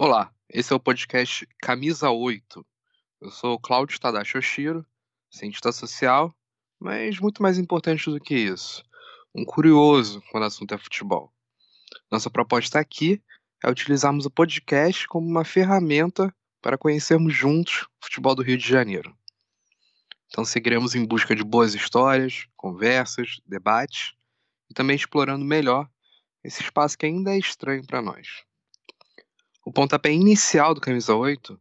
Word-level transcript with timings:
Olá, 0.00 0.32
esse 0.48 0.72
é 0.72 0.76
o 0.76 0.78
podcast 0.78 1.44
Camisa 1.60 2.08
8. 2.08 2.64
Eu 3.20 3.32
sou 3.32 3.58
Cláudio 3.58 3.98
Tadashi 3.98 4.38
Oshiro, 4.38 4.86
cientista 5.28 5.72
social, 5.72 6.32
mas 6.78 7.18
muito 7.18 7.42
mais 7.42 7.58
importante 7.58 8.08
do 8.08 8.20
que 8.20 8.36
isso, 8.36 8.84
um 9.34 9.44
curioso 9.44 10.22
quando 10.30 10.44
o 10.44 10.46
assunto 10.46 10.72
é 10.72 10.78
futebol. 10.78 11.32
Nossa 12.08 12.30
proposta 12.30 12.78
aqui 12.78 13.20
é 13.60 13.68
utilizarmos 13.68 14.24
o 14.24 14.30
podcast 14.30 15.04
como 15.08 15.26
uma 15.26 15.44
ferramenta 15.44 16.32
para 16.62 16.78
conhecermos 16.78 17.34
juntos 17.34 17.88
o 18.00 18.04
futebol 18.04 18.36
do 18.36 18.42
Rio 18.42 18.56
de 18.56 18.68
Janeiro. 18.68 19.12
Então 20.28 20.44
seguiremos 20.44 20.94
em 20.94 21.04
busca 21.04 21.34
de 21.34 21.42
boas 21.42 21.74
histórias, 21.74 22.46
conversas, 22.56 23.40
debates 23.44 24.14
e 24.70 24.74
também 24.74 24.94
explorando 24.94 25.44
melhor 25.44 25.90
esse 26.44 26.62
espaço 26.62 26.96
que 26.96 27.04
ainda 27.04 27.34
é 27.34 27.38
estranho 27.38 27.84
para 27.84 28.00
nós. 28.00 28.46
O 29.68 29.70
pontapé 29.70 30.10
inicial 30.10 30.72
do 30.72 30.80
Camisa 30.80 31.14
8 31.14 31.60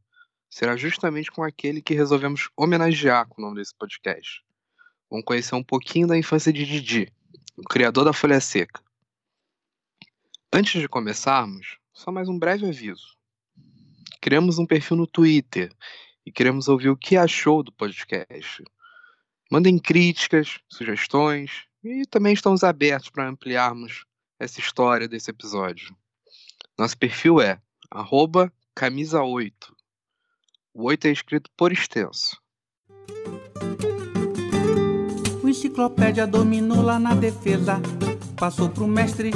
será 0.50 0.78
justamente 0.78 1.30
com 1.30 1.44
aquele 1.44 1.82
que 1.82 1.94
resolvemos 1.94 2.50
homenagear 2.56 3.28
com 3.28 3.42
o 3.42 3.44
nome 3.44 3.58
desse 3.58 3.76
podcast. 3.76 4.46
Vamos 5.10 5.26
conhecer 5.26 5.56
um 5.56 5.62
pouquinho 5.62 6.08
da 6.08 6.18
infância 6.18 6.54
de 6.54 6.66
Didi, 6.66 7.12
o 7.58 7.64
criador 7.64 8.06
da 8.06 8.14
Folha 8.14 8.40
Seca. 8.40 8.82
Antes 10.54 10.80
de 10.80 10.88
começarmos, 10.88 11.80
só 11.92 12.10
mais 12.10 12.30
um 12.30 12.40
breve 12.40 12.66
aviso. 12.66 13.18
Criamos 14.22 14.58
um 14.58 14.66
perfil 14.66 14.96
no 14.96 15.06
Twitter 15.06 15.70
e 16.26 16.32
queremos 16.32 16.70
ouvir 16.70 16.88
o 16.88 16.96
que 16.96 17.18
achou 17.18 17.62
do 17.62 17.74
podcast. 17.74 18.64
Mandem 19.52 19.78
críticas, 19.78 20.62
sugestões 20.70 21.66
e 21.84 22.06
também 22.06 22.32
estamos 22.32 22.64
abertos 22.64 23.10
para 23.10 23.28
ampliarmos 23.28 24.06
essa 24.40 24.62
história 24.62 25.10
desse 25.10 25.30
episódio. 25.30 25.94
Nosso 26.80 26.98
perfil 26.98 27.42
é 27.42 27.62
arroba 27.90 28.52
camisa 28.76 29.24
8. 29.24 29.74
O 30.74 30.84
8 30.84 31.08
é 31.08 31.12
escrito 31.12 31.50
por 31.58 31.72
extenso. 31.72 32.38
O 35.44 35.50
enciclopédia 35.50 36.28
dominou 36.28 36.82
lá 36.82 37.00
na 37.00 37.16
defesa. 37.16 37.82
Passou 38.36 38.70
pro 38.70 38.88
mestre 38.88 39.32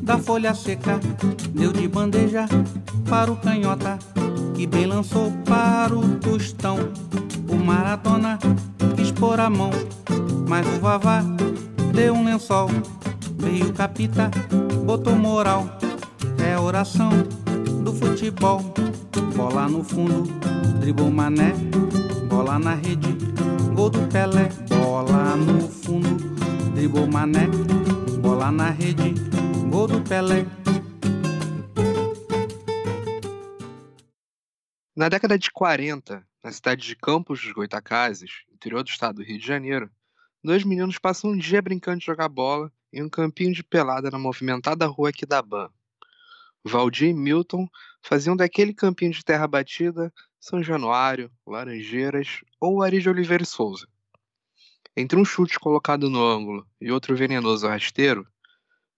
da 0.00 0.18
folha 0.18 0.54
seca. 0.54 0.98
Deu 1.50 1.72
de 1.72 1.86
bandeja 1.88 2.46
para 3.08 3.30
o 3.30 3.36
canhota. 3.36 3.98
Que 4.54 4.66
bem 4.66 4.86
lançou 4.86 5.30
para 5.44 5.94
o 5.94 6.18
tostão. 6.18 6.78
O 7.48 7.56
maratona 7.56 8.38
quis 8.96 9.12
pôr 9.12 9.40
a 9.40 9.50
mão. 9.50 9.70
Mas 10.48 10.66
o 10.66 10.80
vavá 10.80 11.22
deu 11.92 12.14
um 12.14 12.24
lençol. 12.24 12.70
Veio 13.36 13.72
capita, 13.74 14.30
botou 14.86 15.16
moral. 15.16 15.66
É 16.42 16.58
oração 16.58 17.10
do 17.86 17.92
futebol. 17.94 18.60
Bola 19.36 19.68
no 19.68 19.84
fundo, 19.84 20.24
dribou 20.80 21.08
mané, 21.08 21.52
bola 22.28 22.58
na 22.58 22.74
rede, 22.74 23.12
gol 23.76 23.90
do 23.90 24.00
Pelé. 24.08 24.48
Bola 24.68 25.36
no 25.36 25.68
fundo, 25.68 26.16
dribou 26.74 27.06
mané, 27.06 27.46
bola 28.20 28.50
na 28.50 28.70
rede, 28.70 29.14
gol 29.70 29.86
do 29.86 30.00
Pelé. 30.02 30.44
Na 34.96 35.08
década 35.08 35.38
de 35.38 35.48
40, 35.52 36.26
na 36.42 36.50
cidade 36.50 36.88
de 36.88 36.96
Campos 36.96 37.40
dos 37.40 37.52
Goitacazes, 37.52 38.42
interior 38.52 38.82
do 38.82 38.90
estado 38.90 39.16
do 39.16 39.22
Rio 39.22 39.38
de 39.38 39.46
Janeiro, 39.46 39.88
dois 40.42 40.64
meninos 40.64 40.98
passam 40.98 41.30
um 41.30 41.38
dia 41.38 41.62
brincando 41.62 42.00
de 42.00 42.06
jogar 42.06 42.28
bola 42.28 42.72
em 42.92 43.04
um 43.04 43.08
campinho 43.08 43.54
de 43.54 43.62
pelada 43.62 44.10
na 44.10 44.18
movimentada 44.18 44.86
rua 44.86 45.12
Ban. 45.46 45.70
Valdir 46.66 47.10
e 47.10 47.14
Milton 47.14 47.68
faziam 48.02 48.36
daquele 48.36 48.74
campinho 48.74 49.12
de 49.12 49.24
terra 49.24 49.46
batida 49.46 50.12
São 50.40 50.62
Januário, 50.62 51.30
Laranjeiras 51.46 52.40
ou 52.60 52.82
Ari 52.82 53.00
de 53.00 53.08
Oliveira 53.08 53.44
e 53.44 53.46
Souza. 53.46 53.86
Entre 54.96 55.18
um 55.18 55.24
chute 55.24 55.60
colocado 55.60 56.10
no 56.10 56.26
ângulo 56.26 56.66
e 56.80 56.90
outro 56.90 57.14
venenoso 57.14 57.68
rasteiro, 57.68 58.26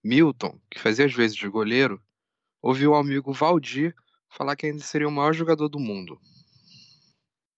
Milton, 0.03 0.59
que 0.69 0.79
fazia 0.79 1.05
as 1.05 1.13
vezes 1.13 1.35
de 1.35 1.47
goleiro, 1.47 2.01
ouviu 2.61 2.91
o 2.91 2.95
amigo 2.95 3.33
Valdir 3.33 3.93
falar 4.29 4.55
que 4.55 4.65
ainda 4.65 4.81
seria 4.81 5.07
o 5.07 5.11
maior 5.11 5.33
jogador 5.33 5.69
do 5.69 5.79
mundo. 5.79 6.19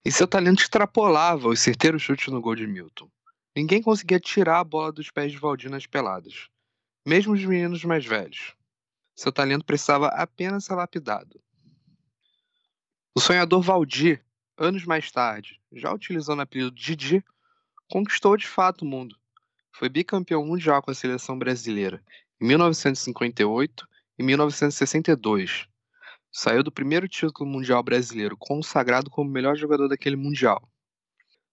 E 0.03 0.11
seu 0.11 0.27
talento 0.27 0.61
extrapolava 0.61 1.47
os 1.47 1.59
certeiros 1.59 2.01
chutes 2.01 2.27
no 2.27 2.41
gol 2.41 2.55
de 2.55 2.67
Milton. 2.67 3.09
Ninguém 3.55 3.81
conseguia 3.81 4.19
tirar 4.19 4.59
a 4.59 4.63
bola 4.63 4.91
dos 4.91 5.11
pés 5.11 5.31
de 5.31 5.37
Valdir 5.37 5.69
nas 5.69 5.85
peladas, 5.85 6.49
mesmo 7.05 7.33
os 7.33 7.45
meninos 7.45 7.83
mais 7.85 8.05
velhos. 8.05 8.55
Seu 9.21 9.31
talento 9.31 9.63
precisava 9.63 10.07
apenas 10.07 10.65
ser 10.65 10.73
lapidado. 10.73 11.39
O 13.13 13.19
sonhador 13.19 13.61
Valdir, 13.61 14.25
anos 14.57 14.83
mais 14.83 15.11
tarde, 15.11 15.61
já 15.71 15.93
utilizando 15.93 16.39
o 16.39 16.41
apelido 16.41 16.71
Didi, 16.71 17.23
conquistou 17.87 18.35
de 18.35 18.47
fato 18.47 18.81
o 18.81 18.87
mundo. 18.87 19.15
Foi 19.71 19.89
bicampeão 19.89 20.43
mundial 20.43 20.81
com 20.81 20.89
a 20.89 20.95
seleção 20.95 21.37
brasileira 21.37 22.03
em 22.41 22.47
1958 22.47 23.87
e 24.17 24.23
1962. 24.23 25.67
Saiu 26.31 26.63
do 26.63 26.71
primeiro 26.71 27.07
título 27.07 27.47
mundial 27.47 27.83
brasileiro 27.83 28.35
consagrado 28.35 29.11
como 29.11 29.29
melhor 29.29 29.55
jogador 29.55 29.87
daquele 29.87 30.15
mundial. 30.15 30.67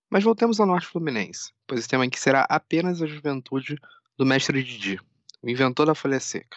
Mas 0.08 0.24
voltemos 0.24 0.58
ao 0.58 0.66
Norte 0.66 0.86
Fluminense, 0.86 1.52
pois 1.66 1.80
esse 1.80 1.88
tema 1.90 2.04
aqui 2.04 2.18
será 2.18 2.46
apenas 2.48 3.02
a 3.02 3.06
juventude 3.06 3.78
do 4.16 4.24
mestre 4.24 4.62
Didi, 4.62 4.98
o 5.42 5.50
inventor 5.50 5.84
da 5.84 5.94
folha 5.94 6.18
seca. 6.18 6.56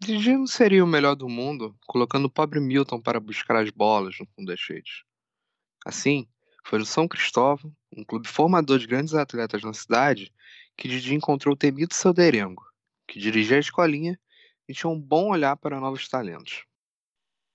Didi 0.00 0.32
não 0.32 0.46
seria 0.46 0.84
o 0.84 0.86
melhor 0.86 1.14
do 1.14 1.28
mundo 1.28 1.74
colocando 1.86 2.26
o 2.26 2.30
pobre 2.30 2.60
Milton 2.60 3.00
para 3.00 3.20
buscar 3.20 3.56
as 3.56 3.70
bolas 3.70 4.18
no 4.18 4.26
fundo 4.26 4.46
das 4.46 4.60
redes. 4.68 5.04
Assim, 5.86 6.26
foi 6.64 6.78
no 6.78 6.84
São 6.84 7.06
Cristóvão, 7.06 7.72
um 7.96 8.04
clube 8.04 8.26
formador 8.26 8.78
de 8.78 8.86
grandes 8.86 9.14
atletas 9.14 9.62
na 9.62 9.72
cidade, 9.72 10.32
que 10.76 10.88
Didi 10.88 11.14
encontrou 11.14 11.54
o 11.54 11.58
temido 11.58 11.94
seu 11.94 12.12
Derengo, 12.12 12.62
que 13.06 13.18
dirigia 13.18 13.56
a 13.56 13.60
escolinha 13.60 14.18
e 14.68 14.72
tinha 14.72 14.90
um 14.90 15.00
bom 15.00 15.30
olhar 15.30 15.56
para 15.56 15.80
novos 15.80 16.08
talentos. 16.08 16.64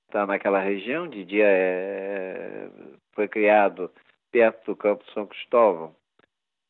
Está 0.08 0.26
naquela 0.26 0.60
região, 0.60 1.08
Didi 1.08 1.42
é... 1.42 2.70
foi 3.14 3.28
criado 3.28 3.92
perto 4.32 4.72
do 4.72 4.76
campo 4.76 5.04
São 5.14 5.26
Cristóvão, 5.26 5.96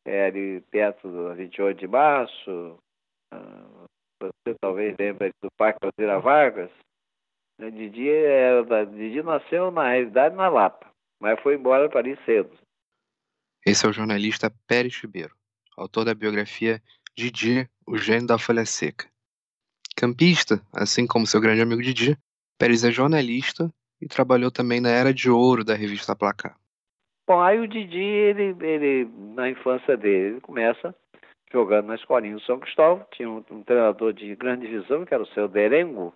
é 0.06 0.26
ali 0.26 0.62
perto 0.72 1.10
do 1.10 1.36
28 1.36 1.78
de 1.78 1.88
março, 1.88 2.80
ah, 3.32 3.79
você 4.28 4.56
talvez 4.60 4.96
lembre 4.98 5.32
do 5.42 5.50
Parque 5.58 5.80
Alzira 5.86 6.20
Vargas. 6.20 6.72
Né, 7.58 7.72
Didi, 7.72 8.10
era, 8.10 8.86
Didi 8.86 9.22
nasceu, 9.22 9.72
na 9.72 9.90
realidade, 9.90 10.36
na 10.36 10.48
Lapa, 10.48 10.90
mas 11.20 11.40
foi 11.42 11.56
embora 11.56 11.90
para 11.90 12.00
ali 12.00 12.18
cedo. 12.26 12.58
Esse 13.66 13.86
é 13.86 13.90
o 13.90 13.94
jornalista 13.94 14.52
Pérez 14.68 14.96
Ribeiro, 14.96 15.36
autor 15.76 16.06
da 16.06 16.14
biografia 16.14 16.82
Didi, 17.16 17.70
o 17.86 17.98
gênio 17.98 18.28
da 18.28 18.38
folha 18.38 18.66
seca. 18.66 19.10
Campista, 19.96 20.62
assim 20.74 21.06
como 21.06 21.28
seu 21.28 21.42
grande 21.42 21.62
amigo 21.62 21.82
Didi, 21.82 22.18
Pérez 22.58 22.84
é 22.84 22.92
jornalista 22.92 23.70
e 24.02 24.08
trabalhou 24.08 24.50
também 24.50 24.80
na 24.80 24.90
Era 24.90 25.14
de 25.14 25.30
Ouro 25.30 25.64
da 25.64 25.76
revista 25.76 26.16
Placar. 26.16 26.58
Bom, 27.28 27.42
aí 27.42 27.60
o 27.60 27.68
Didi, 27.68 28.00
ele, 28.00 28.56
ele, 28.66 29.12
na 29.36 29.50
infância 29.50 29.96
dele, 29.98 30.32
ele 30.32 30.42
começa 30.42 30.96
jogando 31.52 31.88
na 31.88 31.96
escolinha 31.96 32.36
do 32.36 32.42
São 32.42 32.60
Cristóvão. 32.60 33.06
Tinha 33.12 33.30
um, 33.30 33.44
um, 33.52 33.64
treinador 33.64 34.14
de 34.14 34.36
grande 34.36 34.68
divisão, 34.68 35.06
que 35.06 35.14
era 35.14 35.24
o 35.24 35.28
seu 35.28 35.48
Derengo. 35.48 36.14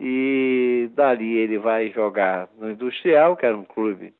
E 0.00 0.90
dali 0.94 1.36
ele 1.36 1.58
vai 1.58 1.90
jogar 1.90 2.48
no 2.56 2.70
Industrial, 2.70 3.36
que 3.36 3.44
era 3.44 3.56
um 3.56 3.64
clube 3.64 4.14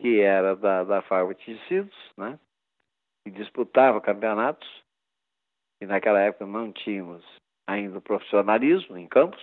que 0.00 0.20
era 0.20 0.56
da, 0.56 0.82
da 0.82 1.02
fábrica 1.02 1.40
de 1.44 1.58
tecidos, 1.58 1.96
né? 2.16 2.38
E 3.26 3.30
disputava 3.30 4.00
campeonatos. 4.00 4.68
E 5.80 5.86
naquela 5.86 6.20
época 6.20 6.46
não 6.46 6.72
tínhamos 6.72 7.24
ainda 7.66 7.98
o 7.98 8.02
profissionalismo 8.02 8.96
em 8.96 9.06
campos, 9.06 9.42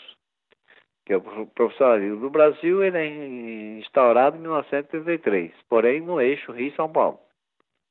que 1.05 1.13
é 1.13 1.17
o 1.17 1.47
profissionalismo 1.47 2.19
do 2.19 2.29
Brasil 2.29 2.83
ele 2.83 2.97
é 2.97 3.79
instaurado 3.79 4.35
em 4.35 4.41
1933, 4.41 5.53
porém 5.69 6.01
no 6.01 6.19
eixo 6.19 6.51
Rio-São 6.51 6.91
Paulo. 6.91 7.19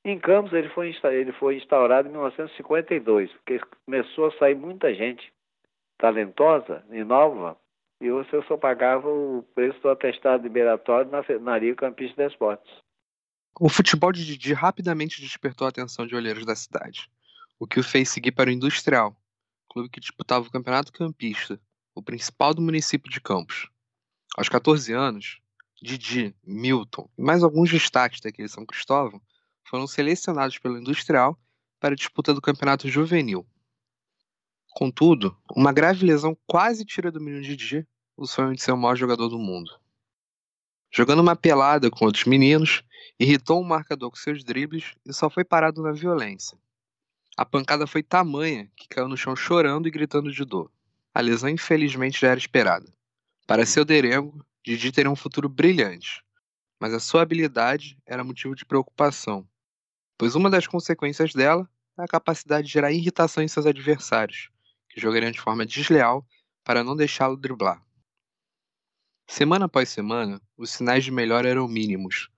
Em 0.08 0.20
Campos 0.20 0.52
ele 0.52 0.68
foi, 0.68 0.96
ele 1.02 1.32
foi 1.32 1.56
instaurado 1.56 2.06
em 2.06 2.12
1952, 2.12 3.28
porque 3.32 3.58
começou 3.84 4.26
a 4.26 4.38
sair 4.38 4.54
muita 4.54 4.94
gente 4.94 5.32
talentosa 5.98 6.84
e 6.92 7.02
nova, 7.02 7.58
e 8.00 8.08
você 8.08 8.40
só 8.42 8.56
pagava 8.56 9.08
o 9.08 9.42
preço 9.52 9.80
do 9.80 9.88
atestado 9.88 10.44
liberatório 10.44 11.10
na, 11.10 11.22
na 11.40 11.74
Campista 11.74 12.22
de 12.22 12.32
Esportes. 12.32 12.72
O 13.58 13.68
futebol 13.68 14.12
de 14.12 14.24
Didi 14.24 14.52
rapidamente 14.52 15.20
despertou 15.20 15.66
a 15.66 15.70
atenção 15.70 16.06
de 16.06 16.14
olheiros 16.14 16.46
da 16.46 16.54
cidade, 16.54 17.10
o 17.58 17.66
que 17.66 17.80
o 17.80 17.82
fez 17.82 18.08
seguir 18.08 18.30
para 18.30 18.48
o 18.48 18.52
Industrial, 18.52 19.12
clube 19.68 19.88
que 19.88 19.98
disputava 19.98 20.46
o 20.46 20.52
Campeonato 20.52 20.92
Campista, 20.92 21.58
o 21.96 22.00
principal 22.00 22.54
do 22.54 22.62
município 22.62 23.10
de 23.10 23.20
Campos. 23.20 23.68
Aos 24.36 24.48
14 24.48 24.92
anos, 24.92 25.40
Didi, 25.82 26.32
Milton 26.46 27.10
e 27.18 27.22
mais 27.22 27.42
alguns 27.42 27.72
destaques 27.72 28.20
daquele 28.20 28.46
São 28.46 28.64
Cristóvão 28.64 29.20
foram 29.68 29.86
selecionados 29.86 30.58
pelo 30.58 30.78
Industrial 30.78 31.38
para 31.78 31.92
a 31.92 31.96
disputa 31.96 32.32
do 32.32 32.40
campeonato 32.40 32.88
juvenil. 32.88 33.46
Contudo, 34.70 35.36
uma 35.54 35.72
grave 35.72 36.04
lesão 36.04 36.36
quase 36.46 36.84
tira 36.84 37.10
do 37.10 37.20
menino 37.20 37.42
Didi 37.42 37.86
o 38.16 38.26
sonho 38.26 38.54
de 38.54 38.62
ser 38.62 38.72
o 38.72 38.76
maior 38.76 38.96
jogador 38.96 39.28
do 39.28 39.38
mundo. 39.38 39.70
Jogando 40.90 41.20
uma 41.20 41.36
pelada 41.36 41.90
com 41.90 42.06
outros 42.06 42.24
meninos, 42.24 42.82
irritou 43.18 43.60
um 43.60 43.64
marcador 43.64 44.10
com 44.10 44.16
seus 44.16 44.42
dribles 44.42 44.94
e 45.04 45.12
só 45.12 45.28
foi 45.28 45.44
parado 45.44 45.82
na 45.82 45.92
violência. 45.92 46.58
A 47.36 47.44
pancada 47.44 47.86
foi 47.86 48.02
tamanha 48.02 48.70
que 48.74 48.88
caiu 48.88 49.08
no 49.08 49.16
chão 49.16 49.36
chorando 49.36 49.86
e 49.86 49.90
gritando 49.90 50.32
de 50.32 50.44
dor. 50.44 50.70
A 51.12 51.20
lesão 51.20 51.50
infelizmente 51.50 52.20
já 52.20 52.28
era 52.28 52.38
esperada. 52.38 52.90
Para 53.46 53.66
seu 53.66 53.84
derengo, 53.84 54.44
Didi 54.64 54.90
teria 54.90 55.10
um 55.10 55.16
futuro 55.16 55.48
brilhante, 55.48 56.24
mas 56.80 56.94
a 56.94 57.00
sua 57.00 57.22
habilidade 57.22 57.98
era 58.06 58.24
motivo 58.24 58.54
de 58.54 58.64
preocupação, 58.64 59.46
pois 60.18 60.34
uma 60.34 60.50
das 60.50 60.66
consequências 60.66 61.32
dela 61.32 61.68
é 61.98 62.02
a 62.02 62.08
capacidade 62.08 62.66
de 62.66 62.72
gerar 62.72 62.92
irritação 62.92 63.42
em 63.42 63.48
seus 63.48 63.66
adversários, 63.66 64.50
que 64.88 65.00
jogariam 65.00 65.30
de 65.30 65.40
forma 65.40 65.64
desleal 65.64 66.26
para 66.64 66.82
não 66.82 66.96
deixá-lo 66.96 67.36
driblar. 67.36 67.82
Semana 69.28 69.64
após 69.66 69.88
semana, 69.88 70.40
os 70.56 70.70
sinais 70.70 71.04
de 71.04 71.10
melhora 71.10 71.48
eram 71.48 71.66
mínimos. 71.66 72.28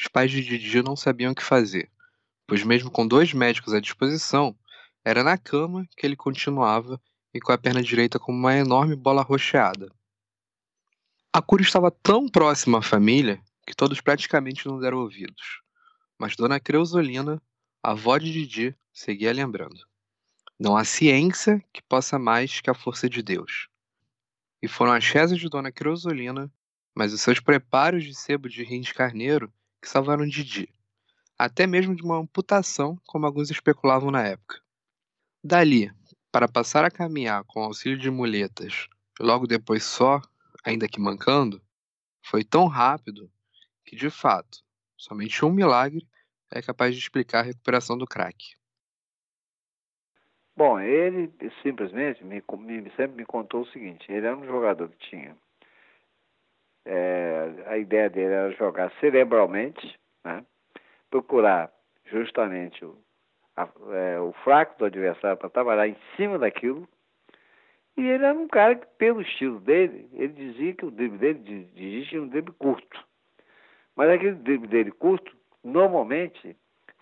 Os 0.00 0.08
pais 0.08 0.30
de 0.30 0.42
Didi 0.42 0.82
não 0.82 0.96
sabiam 0.96 1.32
o 1.32 1.34
que 1.34 1.42
fazer, 1.42 1.90
pois 2.46 2.64
mesmo 2.64 2.90
com 2.90 3.06
dois 3.06 3.32
médicos 3.32 3.74
à 3.74 3.80
disposição, 3.80 4.56
era 5.04 5.22
na 5.22 5.36
cama 5.36 5.86
que 5.96 6.06
ele 6.06 6.16
continuava 6.16 7.00
e 7.32 7.40
com 7.40 7.52
a 7.52 7.58
perna 7.58 7.82
direita 7.82 8.18
como 8.18 8.38
uma 8.38 8.56
enorme 8.56 8.96
bola 8.96 9.22
rocheada. 9.22 9.92
A 11.32 11.40
cura 11.40 11.62
estava 11.62 11.90
tão 11.90 12.28
próxima 12.28 12.78
à 12.78 12.82
família 12.82 13.40
que 13.66 13.74
todos 13.74 14.00
praticamente 14.00 14.66
não 14.66 14.80
deram 14.80 14.98
ouvidos. 14.98 15.62
Mas 16.20 16.36
Dona 16.36 16.60
Creusolina, 16.60 17.40
avó 17.82 18.18
de 18.18 18.30
Didi, 18.30 18.76
seguia 18.92 19.32
lembrando. 19.32 19.88
Não 20.58 20.76
há 20.76 20.84
ciência 20.84 21.64
que 21.72 21.80
possa 21.80 22.18
mais 22.18 22.60
que 22.60 22.68
a 22.68 22.74
força 22.74 23.08
de 23.08 23.22
Deus. 23.22 23.70
E 24.60 24.68
foram 24.68 24.92
as 24.92 25.08
rezas 25.08 25.40
de 25.40 25.48
Dona 25.48 25.72
Creusolina, 25.72 26.52
mas 26.94 27.14
os 27.14 27.22
seus 27.22 27.40
preparos 27.40 28.04
de 28.04 28.14
sebo 28.14 28.50
de 28.50 28.62
rins 28.62 28.92
carneiro 28.92 29.50
que 29.80 29.88
salvaram 29.88 30.28
Didi, 30.28 30.68
até 31.38 31.66
mesmo 31.66 31.96
de 31.96 32.02
uma 32.02 32.18
amputação, 32.18 33.00
como 33.06 33.24
alguns 33.24 33.50
especulavam 33.50 34.10
na 34.10 34.22
época. 34.22 34.60
Dali, 35.42 35.90
para 36.30 36.46
passar 36.46 36.84
a 36.84 36.90
caminhar 36.90 37.44
com 37.44 37.62
auxílio 37.62 37.96
de 37.96 38.10
muletas, 38.10 38.88
logo 39.18 39.46
depois 39.46 39.84
só, 39.84 40.20
ainda 40.62 40.86
que 40.86 41.00
mancando, 41.00 41.62
foi 42.20 42.44
tão 42.44 42.66
rápido 42.66 43.32
que, 43.86 43.96
de 43.96 44.10
fato, 44.10 44.62
somente 45.00 45.44
um 45.44 45.52
milagre 45.52 46.06
é 46.52 46.60
capaz 46.60 46.94
de 46.94 47.00
explicar 47.00 47.40
a 47.40 47.44
recuperação 47.44 47.96
do 47.96 48.06
craque. 48.06 48.54
Bom, 50.56 50.78
ele 50.78 51.32
simplesmente 51.62 52.22
me, 52.22 52.42
me, 52.58 52.90
sempre 52.90 53.16
me 53.16 53.24
contou 53.24 53.62
o 53.62 53.66
seguinte: 53.68 54.04
ele 54.12 54.26
era 54.26 54.36
um 54.36 54.44
jogador 54.44 54.88
que 54.90 55.08
tinha. 55.08 55.36
É, 56.84 57.64
a 57.66 57.78
ideia 57.78 58.10
dele 58.10 58.34
era 58.34 58.50
jogar 58.52 58.92
cerebralmente, 59.00 59.98
né? 60.24 60.44
procurar 61.10 61.72
justamente 62.06 62.84
o, 62.84 62.98
a, 63.56 63.68
é, 63.92 64.20
o 64.20 64.32
fraco 64.44 64.78
do 64.78 64.84
adversário 64.84 65.38
para 65.38 65.48
trabalhar 65.48 65.88
em 65.88 65.96
cima 66.16 66.38
daquilo. 66.38 66.86
E 67.96 68.02
ele 68.02 68.24
era 68.24 68.34
um 68.34 68.48
cara 68.48 68.76
que, 68.76 68.86
pelo 68.98 69.20
estilo 69.20 69.60
dele, 69.60 70.08
ele 70.12 70.32
dizia 70.32 70.74
que 70.74 70.84
o 70.84 70.90
drible 70.90 71.18
dele 71.18 71.68
dizia 71.74 72.22
um 72.22 72.28
drible 72.28 72.52
curto. 72.54 73.09
Mas 73.96 74.10
aquele 74.10 74.34
drible 74.36 74.68
dele 74.68 74.90
curto, 74.90 75.36
normalmente, 75.62 76.56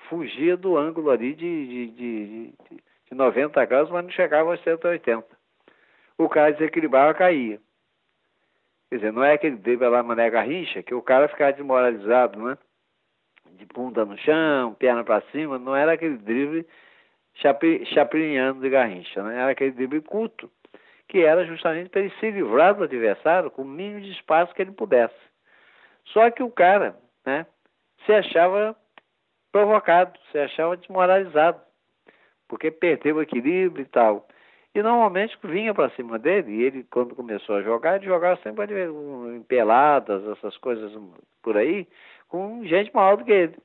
fugia 0.09 0.57
do 0.57 0.77
ângulo 0.77 1.11
ali 1.11 1.35
de, 1.35 1.67
de, 1.67 1.87
de, 1.91 2.55
de 3.11 3.15
90 3.15 3.65
graus, 3.67 3.91
mas 3.91 4.05
não 4.05 4.11
chegava 4.11 4.55
a 4.55 4.59
180. 4.59 5.27
O 6.17 6.29
cara 6.29 6.53
desequilibrava, 6.53 7.15
caía. 7.15 7.61
Quer 8.89 8.97
dizer, 8.97 9.13
não 9.13 9.23
é 9.23 9.35
aquele 9.35 9.57
drible 9.57 9.89
lá, 9.89 10.03
mané 10.03 10.31
garrincha, 10.31 10.83
que 10.83 10.95
o 10.95 11.03
cara 11.03 11.29
ficava 11.29 11.53
desmoralizado, 11.53 12.43
né? 12.43 12.57
de 13.53 13.67
bunda 13.67 14.05
no 14.05 14.17
chão, 14.19 14.75
perna 14.75 15.05
para 15.05 15.21
cima, 15.33 15.59
não 15.59 15.75
era 15.75 15.93
aquele 15.93 16.17
drible 16.17 16.67
chaprinhando 17.93 18.61
de 18.61 18.71
garrincha, 18.71 19.23
né? 19.23 19.35
era 19.41 19.51
aquele 19.51 19.73
drible 19.73 20.01
curto, 20.01 20.51
que 21.07 21.21
era 21.21 21.45
justamente 21.45 21.91
para 21.91 22.01
ele 22.01 22.13
se 22.19 22.31
livrar 22.31 22.75
do 22.75 22.85
adversário 22.85 23.51
com 23.51 23.63
o 23.63 23.69
mínimo 23.69 24.01
de 24.01 24.13
espaço 24.13 24.55
que 24.55 24.63
ele 24.63 24.73
pudesse. 24.73 25.28
Só 26.13 26.31
que 26.31 26.43
o 26.43 26.51
cara 26.51 26.97
né, 27.25 27.47
se 28.05 28.13
achava 28.13 28.77
provocado, 29.53 30.19
se 30.31 30.39
achava 30.39 30.77
desmoralizado, 30.77 31.61
porque 32.47 32.71
perdeu 32.71 33.17
o 33.17 33.23
equilíbrio 33.23 33.83
e 33.83 33.89
tal. 33.89 34.27
E 34.75 34.83
normalmente 34.83 35.37
vinha 35.43 35.75
para 35.75 35.91
cima 35.91 36.19
dele, 36.19 36.53
e 36.53 36.63
ele, 36.63 36.85
quando 36.85 37.15
começou 37.15 37.57
a 37.57 37.63
jogar, 37.63 37.97
ele 37.97 38.07
jogava 38.07 38.39
sempre 38.43 38.67
em 38.75 39.43
peladas, 39.43 40.25
essas 40.29 40.57
coisas 40.59 40.93
por 41.43 41.57
aí, 41.57 41.87
com 42.29 42.65
gente 42.65 42.95
maior 42.95 43.17
do 43.17 43.25
que 43.25 43.33
ele. 43.33 43.57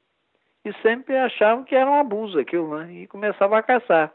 E 0.66 0.74
sempre 0.82 1.16
achavam 1.18 1.66
que 1.66 1.76
era 1.76 1.90
um 1.90 2.00
abuso 2.00 2.40
aquilo, 2.40 2.78
né? 2.78 2.92
E 2.94 3.08
começava 3.08 3.58
a 3.58 3.64
caçar. 3.64 4.14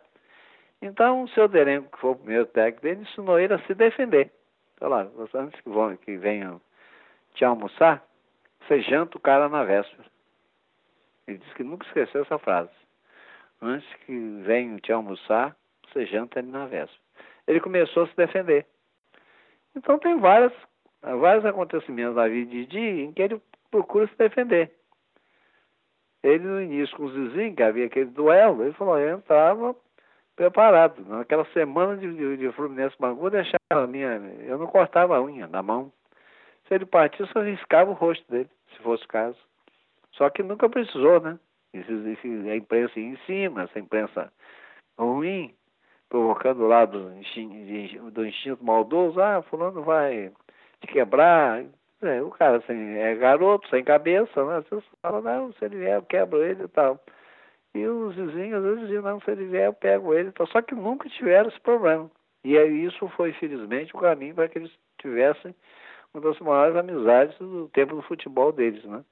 Então, 0.81 1.25
o 1.25 1.29
seu 1.29 1.47
Derengo, 1.47 1.91
que 1.91 1.99
foi 1.99 2.11
o 2.11 2.17
primeiro 2.17 2.47
técnico 2.47 2.83
dele, 2.83 3.03
ensinou 3.03 3.39
ele 3.39 3.53
a 3.53 3.59
se 3.61 3.75
defender. 3.75 4.33
Olha 4.81 4.89
lá, 4.89 5.09
antes 5.35 5.61
que, 5.61 5.69
vão, 5.69 5.97
que 5.97 6.17
venham 6.17 6.61
te 7.35 7.45
almoçar, 7.45 8.03
você 8.69 8.83
janta 8.83 9.17
o 9.17 9.21
cara 9.21 9.49
na 9.49 9.65
véspera. 9.65 10.05
Ele 11.27 11.39
disse 11.39 11.55
que 11.55 11.65
nunca 11.65 11.87
esqueceu 11.87 12.23
essa 12.23 12.39
frase. 12.39 12.71
Antes 13.61 13.89
que 14.05 14.13
venham 14.45 14.79
te 14.79 14.93
almoçar, 14.93 15.57
você 15.87 16.07
janta 16.07 16.39
ele 16.39 16.51
na 16.51 16.67
véspera. 16.67 17.01
Ele 17.47 17.61
começou 17.61 18.05
a 18.05 18.07
se 18.09 18.17
defender. 18.17 18.67
Então 19.75 19.99
tem 19.99 20.19
várias, 20.19 20.53
vários 21.03 21.45
acontecimentos 21.45 22.15
na 22.15 22.29
vida 22.29 22.51
de 22.51 22.67
Didi 22.67 23.03
em 23.03 23.13
que 23.13 23.23
ele 23.23 23.43
procura 23.71 24.07
se 24.07 24.17
defender. 24.17 24.73
Ele, 26.23 26.45
no 26.45 26.61
início, 26.61 26.97
com 26.97 27.05
o 27.05 27.11
Zizinho, 27.11 27.55
que 27.55 27.63
havia 27.63 27.87
aquele 27.87 28.11
duelo, 28.11 28.65
ele 28.65 28.73
falou, 28.75 28.99
eu 28.99 29.17
entrava 29.17 29.75
preparado. 30.35 31.05
Naquela 31.07 31.45
semana 31.53 31.97
de, 31.97 32.13
de, 32.13 32.37
de 32.37 32.53
Fluminense 32.53 32.97
Bangu, 32.99 33.31
deixava 33.31 33.59
a 33.71 33.87
minha. 33.87 34.17
Eu 34.45 34.59
não 34.59 34.67
cortava 34.67 35.17
a 35.17 35.23
unha 35.23 35.47
da 35.47 35.63
mão. 35.63 35.93
Se 36.69 36.75
ele 36.75 36.87
partisse, 36.87 37.31
eu 37.35 37.43
riscava 37.43 37.91
o 37.91 37.95
rosto 37.95 38.31
dele, 38.31 38.51
se 38.77 38.83
fosse 38.83 39.05
o 39.05 39.09
caso. 39.09 39.39
Só 40.13 40.29
que 40.29 40.43
nunca 40.43 40.69
precisou, 40.69 41.21
né? 41.21 41.39
A 41.75 42.57
imprensa 42.57 43.01
em 43.01 43.17
cima, 43.27 43.63
essa 43.63 43.79
imprensa 43.79 44.33
ruim, 44.99 45.55
provocando 46.09 46.67
lá 46.67 46.85
do 46.85 47.13
instinto, 47.15 48.11
do 48.11 48.27
instinto 48.27 48.65
maldoso, 48.65 49.21
ah, 49.21 49.43
fulano 49.43 49.83
vai 49.83 50.33
te 50.81 50.87
quebrar, 50.89 51.65
é, 52.03 52.23
o 52.23 52.31
cara 52.31 52.59
assim, 52.59 52.97
é 52.97 53.15
garoto, 53.17 53.69
sem 53.69 53.83
cabeça, 53.83 54.45
né? 54.45 54.63
Você 54.69 54.83
fala, 55.03 55.21
não, 55.21 55.53
se 55.53 55.65
ele 55.65 55.79
vier, 55.79 55.97
eu 55.97 56.03
quebro 56.03 56.43
ele 56.43 56.65
e 56.65 56.69
tal. 56.69 57.01
E 57.75 57.87
os 57.87 58.15
vizinhos 58.15 58.63
vezes 58.63 58.81
diziam, 58.83 59.03
não, 59.03 59.21
se 59.21 59.31
ele 59.31 59.47
vier, 59.47 59.67
eu 59.67 59.73
pego 59.73 60.15
ele 60.15 60.29
e 60.29 60.33
tal. 60.33 60.47
Só 60.49 60.63
que 60.63 60.75
nunca 60.75 61.09
tiveram 61.09 61.49
esse 61.49 61.61
problema. 61.61 62.11
E 62.45 62.57
isso 62.57 63.09
foi, 63.11 63.33
felizmente, 63.35 63.95
o 63.95 64.01
caminho 64.01 64.35
para 64.35 64.49
que 64.49 64.59
eles 64.59 64.73
tivessem 64.99 65.55
uma 66.13 66.23
das 66.23 66.39
maiores 66.41 66.77
amizades 66.77 67.39
do 67.39 67.69
tempo 67.69 67.95
do 67.95 68.03
futebol 68.03 68.53
deles, 68.53 68.85
né? 68.85 69.05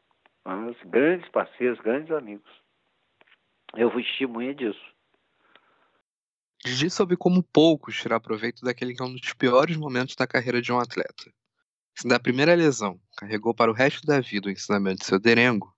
Mas 0.45 0.77
grandes 0.87 1.29
parceiros, 1.31 1.81
grandes 1.81 2.11
amigos. 2.11 2.51
Eu 3.75 3.91
fui 3.91 4.03
testemunha 4.03 4.55
disso. 4.55 4.81
Didi 6.65 6.91
soube 6.91 7.17
como 7.17 7.43
poucos 7.43 8.01
tirar 8.01 8.21
proveito 8.21 8.65
daquele 8.65 8.95
que 8.95 9.03
é 9.03 9.05
um 9.05 9.15
dos 9.15 9.33
piores 9.35 9.77
momentos 9.77 10.17
da 10.17 10.27
carreira 10.27 10.61
de 10.63 10.73
um 10.73 10.79
atleta. 10.79 11.33
Se 11.95 12.07
da 12.07 12.19
primeira 12.19 12.55
lesão 12.55 13.01
carregou 13.17 13.55
para 13.55 13.71
o 13.71 13.75
resto 13.75 14.07
da 14.07 14.21
vida 14.21 14.49
o 14.49 14.51
ensinamento 14.51 15.01
de 15.01 15.07
seu 15.07 15.19
derengo, 15.19 15.75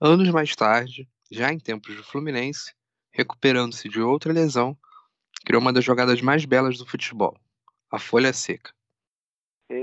anos 0.00 0.28
mais 0.30 0.54
tarde, 0.54 1.08
já 1.30 1.52
em 1.52 1.58
tempos 1.58 1.94
do 1.96 2.04
Fluminense, 2.04 2.74
recuperando-se 3.12 3.88
de 3.88 4.00
outra 4.00 4.32
lesão, 4.32 4.76
criou 5.44 5.60
uma 5.60 5.72
das 5.72 5.84
jogadas 5.84 6.20
mais 6.20 6.44
belas 6.44 6.78
do 6.78 6.86
futebol, 6.86 7.38
a 7.90 7.98
folha 7.98 8.32
seca. 8.32 8.72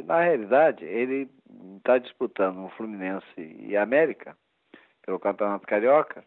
Na 0.05 0.21
realidade, 0.21 0.85
ele 0.85 1.29
está 1.77 1.97
disputando 1.97 2.63
o 2.63 2.69
Fluminense 2.69 3.25
e 3.37 3.75
América 3.75 4.37
pelo 5.05 5.19
Campeonato 5.19 5.67
Carioca 5.67 6.23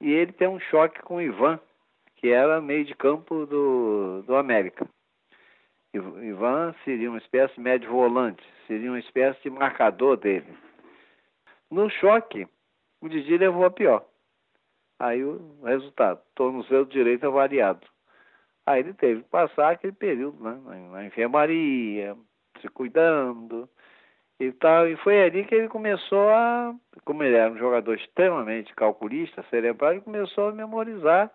e 0.00 0.10
ele 0.10 0.32
tem 0.32 0.48
um 0.48 0.60
choque 0.60 1.00
com 1.02 1.16
o 1.16 1.22
Ivan, 1.22 1.60
que 2.16 2.28
era 2.28 2.60
meio 2.60 2.84
de 2.84 2.94
campo 2.94 3.46
do, 3.46 4.22
do 4.22 4.36
América. 4.36 4.88
Ivan 5.94 6.74
seria 6.84 7.08
uma 7.08 7.18
espécie 7.18 7.54
de 7.54 7.60
médio 7.60 7.90
volante, 7.90 8.44
seria 8.66 8.90
uma 8.90 8.98
espécie 8.98 9.40
de 9.42 9.50
marcador 9.50 10.16
dele. 10.16 10.56
No 11.70 11.88
choque, 11.90 12.46
o 13.00 13.08
Didi 13.08 13.36
levou 13.38 13.64
a 13.64 13.70
pior. 13.70 14.04
Aí 14.98 15.24
o 15.24 15.60
resultado, 15.64 16.20
tornozelo 16.34 16.86
direito 16.86 17.26
avariado. 17.26 17.86
Aí 18.66 18.80
ele 18.80 18.92
teve 18.94 19.22
que 19.22 19.28
passar 19.28 19.70
aquele 19.70 19.92
período 19.92 20.42
né, 20.42 20.88
na 20.90 21.06
enfermaria, 21.06 22.16
se 22.60 22.68
cuidando 22.68 23.68
e 24.40 24.52
tal. 24.52 24.88
E 24.88 24.96
foi 24.96 25.22
ali 25.22 25.44
que 25.44 25.54
ele 25.54 25.68
começou 25.68 26.30
a, 26.30 26.74
como 27.04 27.22
ele 27.22 27.36
era 27.36 27.50
um 27.50 27.58
jogador 27.58 27.94
extremamente 27.94 28.74
calculista, 28.74 29.44
cerebral, 29.50 29.92
ele 29.92 30.00
começou 30.00 30.48
a 30.48 30.52
memorizar 30.52 31.30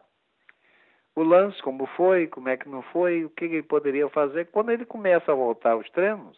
o 1.16 1.22
lance, 1.24 1.62
como 1.62 1.86
foi, 1.86 2.28
como 2.28 2.50
é 2.50 2.58
que 2.58 2.68
não 2.68 2.82
foi, 2.82 3.24
o 3.24 3.30
que 3.30 3.46
ele 3.46 3.64
poderia 3.64 4.10
fazer. 4.10 4.48
Quando 4.48 4.72
ele 4.72 4.86
começa 4.86 5.32
a 5.32 5.36
voltar 5.36 5.72
aos 5.72 5.90
treinos, 5.92 6.38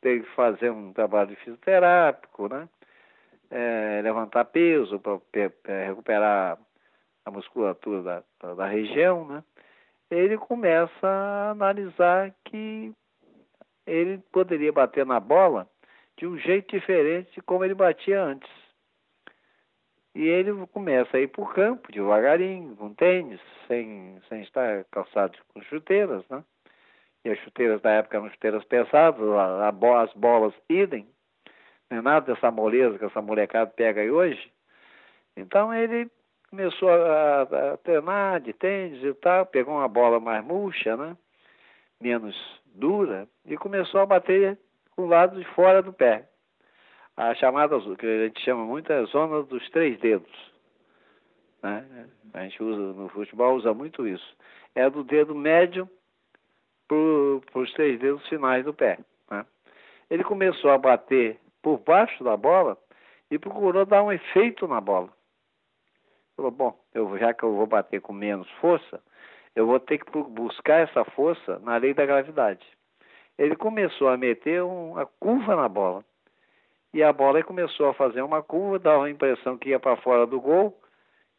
teve 0.00 0.24
que 0.24 0.34
fazer 0.34 0.70
um 0.70 0.92
trabalho 0.92 1.36
fisioterápico, 1.36 2.48
né? 2.48 2.68
É, 3.50 4.00
levantar 4.02 4.46
peso 4.46 4.98
para 4.98 5.84
recuperar 5.86 6.58
a 7.24 7.30
musculatura 7.30 8.02
da, 8.40 8.54
da 8.54 8.66
região, 8.66 9.26
né? 9.26 9.44
Ele 10.10 10.36
começa 10.36 11.06
a 11.06 11.50
analisar 11.50 12.34
que 12.44 12.92
ele 13.86 14.18
poderia 14.32 14.72
bater 14.72 15.04
na 15.06 15.18
bola 15.18 15.68
de 16.16 16.26
um 16.26 16.36
jeito 16.38 16.70
diferente 16.76 17.32
de 17.34 17.42
como 17.42 17.64
ele 17.64 17.74
batia 17.74 18.22
antes. 18.22 18.50
E 20.14 20.22
ele 20.22 20.52
começa 20.66 21.16
a 21.16 21.20
ir 21.20 21.28
para 21.28 21.42
o 21.42 21.48
campo 21.48 21.90
devagarinho, 21.90 22.76
com 22.76 22.92
tênis, 22.92 23.40
sem, 23.66 24.20
sem 24.28 24.42
estar 24.42 24.84
calçado 24.90 25.38
com 25.48 25.62
chuteiras, 25.62 26.22
né? 26.28 26.44
E 27.24 27.30
as 27.30 27.38
chuteiras 27.38 27.80
da 27.80 27.92
época 27.92 28.18
eram 28.18 28.30
chuteiras 28.30 28.64
pesadas, 28.64 29.20
a, 29.20 29.68
a, 29.68 30.02
as 30.02 30.12
bolas 30.12 30.52
idem, 30.68 31.06
não 31.92 31.98
é 31.98 32.02
nada 32.02 32.32
dessa 32.32 32.50
moleza 32.50 32.98
que 32.98 33.04
essa 33.04 33.20
molecada 33.20 33.70
pega 33.70 34.00
aí 34.00 34.10
hoje. 34.10 34.52
Então 35.36 35.72
ele 35.72 36.10
começou 36.50 36.88
a, 36.88 37.42
a, 37.42 37.72
a 37.72 37.76
treinar 37.78 38.40
de 38.40 38.52
tênis 38.52 39.02
e 39.02 39.14
tal, 39.14 39.46
pegou 39.46 39.74
uma 39.74 39.88
bola 39.88 40.18
mais 40.18 40.44
murcha, 40.44 40.96
né? 40.96 41.16
Menos 42.00 42.61
dura, 42.74 43.28
e 43.44 43.56
começou 43.56 44.00
a 44.00 44.06
bater 44.06 44.58
com 44.96 45.02
o 45.02 45.08
lado 45.08 45.38
de 45.38 45.44
fora 45.54 45.82
do 45.82 45.92
pé. 45.92 46.28
A 47.16 47.34
chamada, 47.34 47.78
que 47.96 48.06
a 48.06 48.26
gente 48.26 48.40
chama 48.40 48.64
muito, 48.64 48.92
é 48.92 49.04
zona 49.06 49.42
dos 49.42 49.68
três 49.70 49.98
dedos. 50.00 50.52
Né? 51.62 52.08
A 52.32 52.42
gente 52.42 52.62
usa, 52.62 52.80
no 52.80 53.08
futebol 53.10 53.54
usa 53.54 53.74
muito 53.74 54.06
isso. 54.06 54.36
É 54.74 54.88
do 54.88 55.04
dedo 55.04 55.34
médio 55.34 55.88
para 56.88 57.60
os 57.60 57.72
três 57.74 58.00
dedos 58.00 58.26
finais 58.28 58.64
do 58.64 58.72
pé. 58.72 58.98
Né? 59.30 59.44
Ele 60.10 60.24
começou 60.24 60.70
a 60.70 60.78
bater 60.78 61.38
por 61.62 61.78
baixo 61.78 62.24
da 62.24 62.36
bola 62.36 62.76
e 63.30 63.38
procurou 63.38 63.86
dar 63.86 64.02
um 64.02 64.12
efeito 64.12 64.66
na 64.66 64.80
bola. 64.80 65.10
Falou, 66.36 66.50
bom, 66.50 66.84
eu, 66.94 67.16
já 67.18 67.32
que 67.32 67.42
eu 67.42 67.54
vou 67.54 67.66
bater 67.66 68.00
com 68.00 68.12
menos 68.12 68.50
força, 68.52 69.02
eu 69.54 69.66
vou 69.66 69.78
ter 69.78 69.98
que 69.98 70.10
buscar 70.10 70.80
essa 70.80 71.04
força 71.04 71.58
na 71.60 71.76
lei 71.76 71.94
da 71.94 72.06
gravidade. 72.06 72.66
Ele 73.38 73.56
começou 73.56 74.08
a 74.08 74.16
meter 74.16 74.62
uma 74.62 75.06
curva 75.06 75.56
na 75.56 75.68
bola. 75.68 76.04
E 76.94 77.02
a 77.02 77.12
bola 77.12 77.42
começou 77.42 77.88
a 77.88 77.94
fazer 77.94 78.22
uma 78.22 78.42
curva, 78.42 78.78
dava 78.78 79.06
a 79.06 79.10
impressão 79.10 79.56
que 79.56 79.70
ia 79.70 79.80
para 79.80 79.96
fora 79.96 80.26
do 80.26 80.40
gol, 80.40 80.78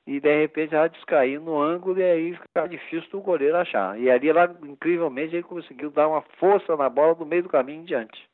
e 0.05 0.19
de 0.19 0.41
repente 0.41 0.75
ela 0.75 0.87
descair 0.87 1.39
no 1.39 1.61
ângulo 1.61 1.99
e 1.99 2.03
aí 2.03 2.35
ficava 2.35 2.67
difícil 2.67 3.09
do 3.11 3.21
goleiro 3.21 3.55
achar. 3.55 3.99
E 3.99 4.09
ali, 4.09 4.31
lá, 4.33 4.53
incrivelmente, 4.63 5.35
ele 5.35 5.43
conseguiu 5.43 5.91
dar 5.91 6.07
uma 6.07 6.21
força 6.39 6.75
na 6.75 6.89
bola 6.89 7.15
do 7.15 7.25
meio 7.25 7.43
do 7.43 7.49
caminho 7.49 7.81
em 7.81 7.85
diante. 7.85 8.29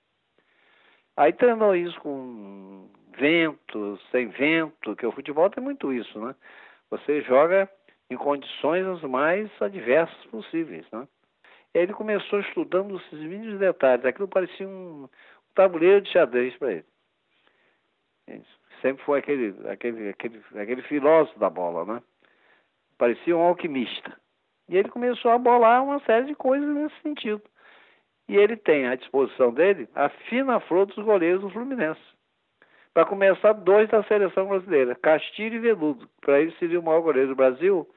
Aí 1.16 1.34
treinou 1.34 1.76
isso 1.76 2.00
com 2.00 2.90
vento, 3.18 4.00
sem 4.10 4.28
vento, 4.30 4.96
que 4.96 5.06
o 5.06 5.12
futebol 5.12 5.50
tem 5.50 5.62
muito 5.62 5.92
isso, 5.92 6.20
né? 6.20 6.34
Você 6.90 7.22
joga 7.22 7.70
em 8.10 8.18
condições 8.18 8.86
as 8.86 9.02
mais 9.04 9.50
adversas 9.62 10.26
possíveis, 10.26 10.86
né? 10.92 11.08
Ele 11.74 11.94
começou 11.94 12.40
estudando 12.40 12.98
esses 12.98 13.20
mínimos 13.20 13.60
detalhes. 13.60 14.04
Aquilo 14.04 14.28
parecia 14.28 14.68
um 14.68 15.08
tabuleiro 15.54 16.02
de 16.02 16.12
xadrez 16.12 16.56
para 16.58 16.72
ele. 16.72 16.86
Sempre 18.82 19.04
foi 19.04 19.20
aquele, 19.20 19.56
aquele, 19.70 20.10
aquele, 20.10 20.42
aquele 20.56 20.82
filósofo 20.84 21.38
da 21.40 21.50
bola, 21.50 21.86
né? 21.86 22.02
Parecia 22.98 23.36
um 23.38 23.42
alquimista. 23.42 24.18
E 24.68 24.78
ele 24.78 24.90
começou 24.90 25.32
a 25.32 25.38
bolar 25.38 25.84
uma 25.84 26.00
série 26.02 26.26
de 26.26 26.36
coisas 26.36 26.68
nesse 26.68 26.96
sentido. 27.02 27.42
E 28.28 28.36
ele 28.36 28.56
tem 28.56 28.88
à 28.88 28.96
disposição 28.96 29.52
dele 29.52 29.88
a 29.96 30.10
fina 30.10 30.60
flor 30.60 30.86
dos 30.86 31.04
goleiros 31.04 31.42
do 31.42 31.50
Fluminense. 31.50 32.02
Para 32.94 33.06
começar, 33.06 33.54
dois 33.54 33.88
da 33.90 34.04
seleção 34.04 34.48
brasileira, 34.48 34.96
Castilho 34.96 35.56
e 35.56 35.60
Veludo. 35.60 36.10
Para 36.22 36.42
ele 36.42 36.52
seria 36.60 36.80
o 36.80 36.84
maior 36.84 37.02
goleiro 37.02 37.30
do 37.30 37.36
Brasil 37.36 37.88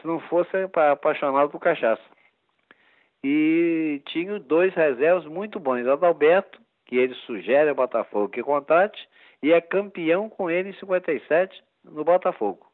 se 0.00 0.06
não 0.06 0.20
fosse 0.20 0.50
apaixonado 0.90 1.50
por 1.50 1.60
cachaça. 1.60 2.02
E 3.22 4.02
tinha 4.06 4.38
dois 4.38 4.74
reservas 4.74 5.24
muito 5.24 5.58
bons, 5.58 5.86
Adalberto, 5.86 6.60
que 6.84 6.96
ele 6.96 7.14
sugere 7.26 7.70
ao 7.70 7.74
Botafogo 7.74 8.28
que 8.28 8.42
contrate, 8.42 9.08
e 9.42 9.52
é 9.52 9.60
campeão 9.60 10.28
com 10.28 10.50
ele 10.50 10.70
em 10.70 10.74
57 10.74 11.62
no 11.84 12.04
Botafogo. 12.04 12.66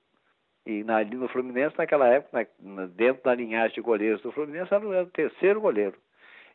E 0.67 0.85
na, 0.85 1.05
no 1.05 1.29
Fluminense, 1.29 1.79
naquela 1.79 2.09
época, 2.09 2.49
na, 2.61 2.87
dentro 2.87 3.23
da 3.23 3.35
linhagem 3.35 3.75
de 3.75 3.81
goleiros 3.81 4.21
do 4.23 4.33
Fluminense, 4.33 4.75
era 4.75 4.85
o 4.85 5.07
terceiro 5.07 5.61
goleiro. 5.61 5.97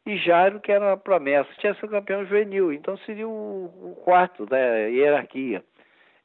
E 0.05 0.17
Jairo, 0.17 0.59
que 0.59 0.71
era 0.71 0.85
uma 0.85 0.97
promessa, 0.97 1.49
tinha 1.57 1.73
sido 1.75 1.89
campeão 1.89 2.23
juvenil, 2.25 2.71
então 2.71 2.95
seria 2.99 3.27
o, 3.27 3.99
quarto 4.03 4.45
da 4.45 4.57
hierarquia. 4.57 5.65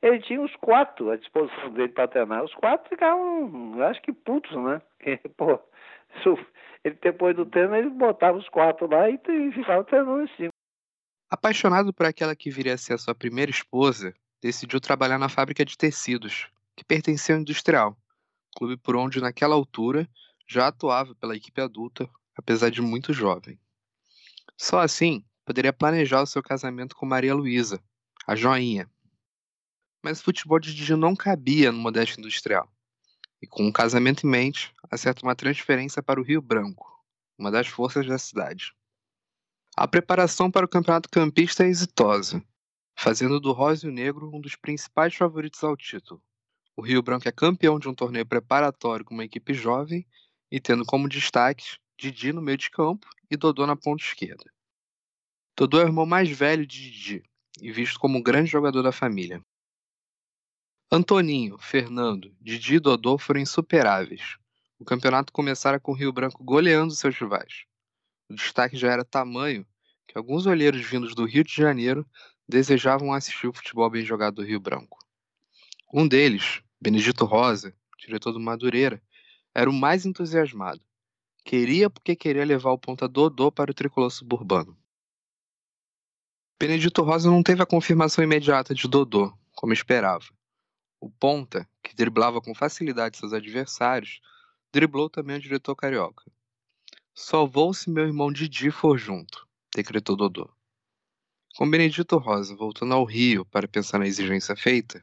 Ele 0.02 0.20
tinha 0.20 0.40
os 0.40 0.54
quatro 0.56 1.10
à 1.10 1.16
disposição 1.16 1.70
dele 1.72 1.88
para 1.88 2.08
treinar. 2.08 2.44
Os 2.44 2.54
quatro 2.54 2.88
ficavam, 2.90 3.82
acho 3.82 4.02
que 4.02 4.12
putos, 4.12 4.54
né? 4.62 4.82
Porque, 4.98 5.16
pô, 5.36 5.58
ele 6.84 6.98
depois 7.00 7.34
do 7.34 7.46
treino, 7.46 7.74
ele 7.74 7.88
botava 7.88 8.36
os 8.36 8.48
quatro 8.50 8.86
lá 8.86 9.08
e, 9.08 9.14
e 9.14 9.52
ficava 9.52 9.82
treinando 9.84 10.28
cima. 10.36 10.50
Apaixonado 11.30 11.92
por 11.92 12.04
aquela 12.04 12.36
que 12.36 12.50
viria 12.50 12.74
a 12.74 12.78
ser 12.78 12.94
a 12.94 12.98
sua 12.98 13.14
primeira 13.14 13.50
esposa, 13.50 14.12
decidiu 14.42 14.80
trabalhar 14.80 15.18
na 15.18 15.28
fábrica 15.28 15.64
de 15.64 15.78
tecidos, 15.78 16.50
que 16.76 16.84
pertencia 16.84 17.34
ao 17.34 17.40
Industrial, 17.40 17.96
clube 18.56 18.76
por 18.76 18.96
onde, 18.96 19.20
naquela 19.22 19.54
altura, 19.54 20.06
já 20.46 20.66
atuava 20.66 21.14
pela 21.14 21.36
equipe 21.36 21.60
adulta, 21.60 22.08
apesar 22.36 22.70
de 22.70 22.82
muito 22.82 23.12
jovem. 23.12 23.58
Só 24.60 24.78
assim 24.78 25.24
poderia 25.42 25.72
planejar 25.72 26.20
o 26.20 26.26
seu 26.26 26.42
casamento 26.42 26.94
com 26.94 27.06
Maria 27.06 27.34
Luísa, 27.34 27.82
a 28.26 28.36
joinha, 28.36 28.90
mas 30.04 30.20
o 30.20 30.22
futebol 30.22 30.60
de 30.60 30.74
Didi 30.74 30.94
não 30.94 31.16
cabia 31.16 31.72
no 31.72 31.78
Modesto 31.78 32.20
Industrial. 32.20 32.70
E 33.40 33.46
com 33.46 33.64
um 33.64 33.72
casamento 33.72 34.26
em 34.26 34.30
mente, 34.30 34.70
acerta 34.90 35.22
uma 35.22 35.34
transferência 35.34 36.02
para 36.02 36.20
o 36.20 36.22
Rio 36.22 36.42
Branco, 36.42 36.86
uma 37.38 37.50
das 37.50 37.68
forças 37.68 38.06
da 38.06 38.18
cidade. 38.18 38.74
A 39.74 39.88
preparação 39.88 40.50
para 40.50 40.66
o 40.66 40.68
campeonato 40.68 41.08
campista 41.08 41.64
é 41.64 41.68
exitosa, 41.68 42.44
fazendo 42.94 43.40
do 43.40 43.52
Rosa 43.52 43.86
e 43.86 43.88
o 43.88 43.92
Negro 43.94 44.30
um 44.30 44.42
dos 44.42 44.56
principais 44.56 45.14
favoritos 45.14 45.64
ao 45.64 45.74
título. 45.74 46.22
O 46.76 46.82
Rio 46.82 47.02
Branco 47.02 47.26
é 47.26 47.32
campeão 47.32 47.78
de 47.78 47.88
um 47.88 47.94
torneio 47.94 48.26
preparatório 48.26 49.06
com 49.06 49.14
uma 49.14 49.24
equipe 49.24 49.54
jovem 49.54 50.06
e 50.50 50.60
tendo 50.60 50.84
como 50.84 51.08
destaques 51.08 51.78
Didi 51.96 52.30
no 52.30 52.42
meio 52.42 52.58
de 52.58 52.70
campo 52.70 53.08
e 53.30 53.36
Dodô 53.36 53.66
na 53.66 53.76
ponta 53.76 54.02
esquerda. 54.02 54.44
Dodô 55.56 55.80
é 55.80 55.84
o 55.84 55.88
irmão 55.88 56.06
mais 56.06 56.28
velho 56.30 56.66
de 56.66 56.90
Didi 56.90 57.22
e 57.60 57.70
visto 57.70 57.98
como 57.98 58.18
um 58.18 58.22
grande 58.22 58.50
jogador 58.50 58.82
da 58.82 58.92
família. 58.92 59.44
Antoninho, 60.90 61.56
Fernando, 61.58 62.34
Didi 62.40 62.76
e 62.76 62.80
Dodô 62.80 63.16
foram 63.16 63.40
insuperáveis. 63.40 64.36
O 64.78 64.84
campeonato 64.84 65.32
começara 65.32 65.78
com 65.78 65.92
o 65.92 65.94
Rio 65.94 66.12
Branco 66.12 66.42
goleando 66.42 66.92
seus 66.94 67.16
rivais. 67.16 67.64
O 68.28 68.34
destaque 68.34 68.76
já 68.76 68.90
era 68.90 69.04
tamanho 69.04 69.66
que 70.08 70.18
alguns 70.18 70.46
olheiros 70.46 70.82
vindos 70.82 71.14
do 71.14 71.24
Rio 71.24 71.44
de 71.44 71.54
Janeiro 71.54 72.04
desejavam 72.48 73.12
assistir 73.12 73.46
o 73.46 73.52
futebol 73.52 73.88
bem 73.88 74.04
jogado 74.04 74.36
do 74.36 74.42
Rio 74.42 74.58
Branco. 74.58 74.98
Um 75.92 76.08
deles, 76.08 76.62
Benedito 76.80 77.24
Rosa, 77.24 77.72
diretor 77.98 78.32
do 78.32 78.40
Madureira, 78.40 79.00
era 79.54 79.70
o 79.70 79.72
mais 79.72 80.06
entusiasmado. 80.06 80.80
Queria 81.44 81.90
porque 81.90 82.14
queria 82.14 82.44
levar 82.44 82.70
o 82.70 82.78
ponta 82.78 83.08
Dodô 83.08 83.50
para 83.50 83.70
o 83.70 83.74
tricolor 83.74 84.10
suburbano. 84.10 84.76
Benedito 86.58 87.02
Rosa 87.02 87.30
não 87.30 87.42
teve 87.42 87.62
a 87.62 87.66
confirmação 87.66 88.22
imediata 88.22 88.74
de 88.74 88.86
Dodô, 88.86 89.32
como 89.54 89.72
esperava. 89.72 90.26
O 91.00 91.10
ponta, 91.10 91.66
que 91.82 91.94
driblava 91.94 92.40
com 92.40 92.54
facilidade 92.54 93.16
seus 93.16 93.32
adversários, 93.32 94.20
driblou 94.70 95.08
também 95.08 95.36
o 95.36 95.40
diretor 95.40 95.74
carioca. 95.74 96.30
Só 97.14 97.46
vou 97.46 97.72
se 97.72 97.90
meu 97.90 98.06
irmão 98.06 98.30
Didi 98.30 98.70
for 98.70 98.98
junto, 98.98 99.48
decretou 99.74 100.16
Dodô. 100.16 100.50
Com 101.56 101.68
Benedito 101.68 102.18
Rosa 102.18 102.54
voltando 102.54 102.94
ao 102.94 103.04
Rio 103.04 103.44
para 103.46 103.66
pensar 103.66 103.98
na 103.98 104.06
exigência 104.06 104.54
feita, 104.54 105.02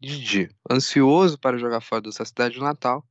Didi, 0.00 0.54
ansioso 0.70 1.38
para 1.38 1.58
jogar 1.58 1.80
fora 1.80 2.02
da 2.02 2.12
sua 2.12 2.24
cidade 2.24 2.60
natal, 2.60 3.04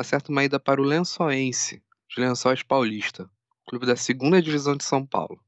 acerta 0.00 0.30
uma 0.30 0.44
ida 0.44 0.58
para 0.58 0.80
o 0.80 0.84
Lençoense, 0.84 1.82
de 2.08 2.20
Lençóis 2.20 2.62
Paulista, 2.62 3.30
clube 3.66 3.86
da 3.86 3.96
segunda 3.96 4.42
divisão 4.42 4.76
de 4.76 4.84
São 4.84 5.06
Paulo. 5.06 5.40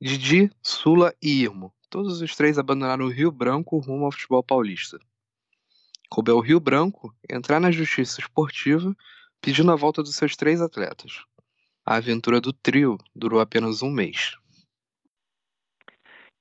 Didi, 0.00 0.50
Sula 0.62 1.14
e 1.22 1.42
Irmo 1.42 1.74
Todos 1.94 2.20
os 2.20 2.34
três 2.34 2.58
abandonaram 2.58 3.04
o 3.04 3.08
Rio 3.08 3.30
Branco 3.30 3.78
rumo 3.78 4.06
ao 4.06 4.10
futebol 4.10 4.42
paulista. 4.42 4.98
Coube 6.10 6.32
ao 6.32 6.40
Rio 6.40 6.58
Branco 6.58 7.14
entrar 7.30 7.60
na 7.60 7.70
justiça 7.70 8.20
esportiva 8.20 8.96
pedindo 9.40 9.70
a 9.70 9.76
volta 9.76 10.02
dos 10.02 10.16
seus 10.16 10.34
três 10.34 10.60
atletas. 10.60 11.22
A 11.86 11.94
aventura 11.94 12.40
do 12.40 12.52
trio 12.52 12.98
durou 13.14 13.38
apenas 13.38 13.80
um 13.80 13.92
mês. 13.92 14.36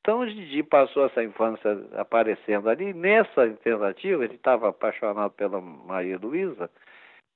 Então 0.03 0.19
o 0.19 0.27
Didi 0.27 0.61
passou 0.63 1.05
essa 1.05 1.23
infância 1.23 1.71
aparecendo 1.93 2.69
ali. 2.69 2.93
Nessa 2.93 3.49
tentativa, 3.63 4.25
ele 4.25 4.35
estava 4.35 4.67
apaixonado 4.67 5.31
pela 5.31 5.61
Maria 5.61 6.17
Luísa, 6.17 6.69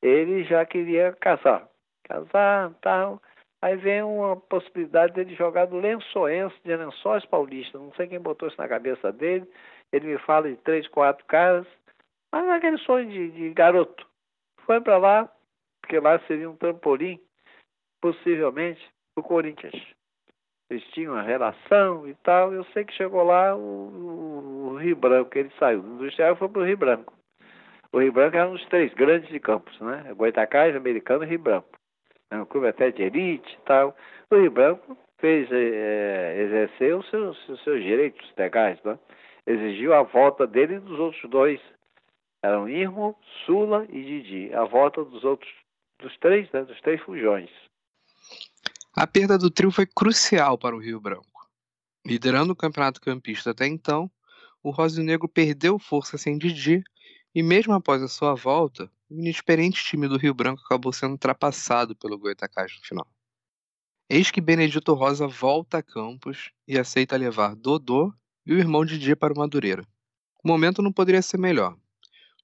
ele 0.02 0.44
já 0.44 0.66
queria 0.66 1.14
casar. 1.14 1.70
Casar, 2.04 2.74
tal. 2.82 3.22
Aí 3.62 3.78
vem 3.78 4.04
uma 4.04 4.36
possibilidade 4.36 5.14
dele 5.14 5.34
jogar 5.34 5.68
no 5.70 5.80
Lençoense, 5.80 6.56
de 6.64 6.76
Lençóis 6.76 7.26
Paulista. 7.26 7.80
Não 7.80 7.94
sei 7.94 8.06
quem 8.06 8.20
botou 8.20 8.50
isso 8.50 8.58
na 8.58 8.68
cabeça 8.68 9.14
dele. 9.14 9.50
Ele 9.94 10.08
me 10.08 10.18
fala 10.20 10.50
de 10.50 10.58
três, 10.58 10.86
quatro 10.90 11.26
caras. 11.26 11.66
Mas 12.34 12.50
aquele 12.50 12.78
sonho 12.80 13.10
de, 13.10 13.32
de 13.32 13.54
garoto. 13.54 14.06
Foi 14.66 14.82
para 14.82 14.98
lá, 14.98 15.32
porque 15.82 16.02
lá 16.02 16.20
seria 16.28 16.50
um 16.50 16.58
trampolim, 16.58 17.18
possivelmente, 18.02 18.86
para 19.16 19.22
o 19.22 19.28
Corinthians. 19.28 19.97
Eles 20.70 20.84
tinham 20.92 21.14
uma 21.14 21.22
relação 21.22 22.08
e 22.08 22.14
tal. 22.16 22.54
Eu 22.54 22.64
sei 22.66 22.84
que 22.84 22.94
chegou 22.94 23.24
lá 23.24 23.56
o, 23.56 23.60
o, 23.60 24.70
o 24.74 24.78
Rio 24.78 24.96
Branco, 24.96 25.38
ele 25.38 25.52
saiu. 25.58 25.82
Do 25.82 25.96
Industrial 25.96 26.36
foi 26.36 26.50
para 26.50 26.62
o 26.62 26.66
Rio 26.66 26.78
Branco. 26.78 27.14
O 27.92 28.00
Rio 28.00 28.12
Branco 28.12 28.36
era 28.36 28.48
um 28.50 28.54
dos 28.54 28.66
três 28.66 28.94
grandes 28.94 29.30
de 29.30 29.40
campos, 29.40 29.80
né? 29.80 30.14
Goitacás, 30.16 30.76
Americano 30.76 31.24
e 31.24 31.28
Rio 31.28 31.40
Branco. 31.40 31.70
É 32.30 32.38
um 32.38 32.46
clube 32.46 32.68
até 32.68 32.92
de 32.92 33.02
elite 33.02 33.54
e 33.54 33.66
tal. 33.66 33.96
O 34.30 34.36
Rio 34.36 34.52
Branco 34.52 34.98
fez 35.20 35.50
é, 35.52 36.36
exercer 36.42 36.96
os 36.96 37.10
seus, 37.10 37.50
os 37.50 37.64
seus 37.64 37.82
direitos 37.82 38.34
legais, 38.38 38.82
né? 38.84 39.00
Exigiu 39.46 39.94
a 39.94 40.04
volta 40.04 40.46
dele 40.46 40.76
e 40.76 40.80
dos 40.80 41.00
outros 41.00 41.30
dois. 41.30 41.62
Eram 42.44 42.68
Irmo, 42.68 43.18
Sula 43.46 43.86
e 43.90 44.04
Didi. 44.04 44.54
A 44.54 44.66
volta 44.66 45.04
dos 45.04 45.24
outros, 45.24 45.52
dos 46.00 46.16
três, 46.18 46.52
né? 46.52 46.64
Dos 46.64 46.80
três 46.82 47.02
fujões. 47.02 47.50
A 49.00 49.06
perda 49.06 49.38
do 49.38 49.52
trio 49.52 49.70
foi 49.70 49.86
crucial 49.86 50.58
para 50.58 50.76
o 50.76 50.80
Rio 50.80 51.00
Branco. 51.00 51.48
Liderando 52.04 52.54
o 52.54 52.56
campeonato 52.56 53.00
campista 53.00 53.52
até 53.52 53.68
então, 53.68 54.10
o 54.64 54.72
Rosa 54.72 55.04
Negro 55.04 55.30
perdeu 55.30 55.78
força 55.78 56.18
sem 56.18 56.36
Didi 56.36 56.84
e 57.36 57.44
mesmo 57.44 57.74
após 57.74 58.02
a 58.02 58.08
sua 58.08 58.34
volta, 58.34 58.92
o 59.08 59.14
inexperiente 59.14 59.84
time 59.84 60.08
do 60.08 60.18
Rio 60.18 60.34
Branco 60.34 60.64
acabou 60.66 60.92
sendo 60.92 61.12
ultrapassado 61.12 61.96
pelo 61.96 62.18
Goitacás 62.18 62.76
no 62.76 62.88
final. 62.88 63.08
Eis 64.10 64.32
que 64.32 64.42
Benedito 64.42 64.96
Rosa 64.96 65.28
volta 65.28 65.78
a 65.78 65.84
Campos 65.84 66.50
e 66.68 66.76
aceita 66.76 67.16
levar 67.16 67.54
Dodô 67.56 68.12
e 68.48 68.52
o 68.52 68.58
irmão 68.58 68.84
Didier 68.84 69.16
para 69.16 69.32
o 69.32 69.38
Madureira. 69.38 69.86
O 70.44 70.48
momento 70.48 70.82
não 70.82 70.92
poderia 70.92 71.22
ser 71.22 71.38
melhor. 71.38 71.78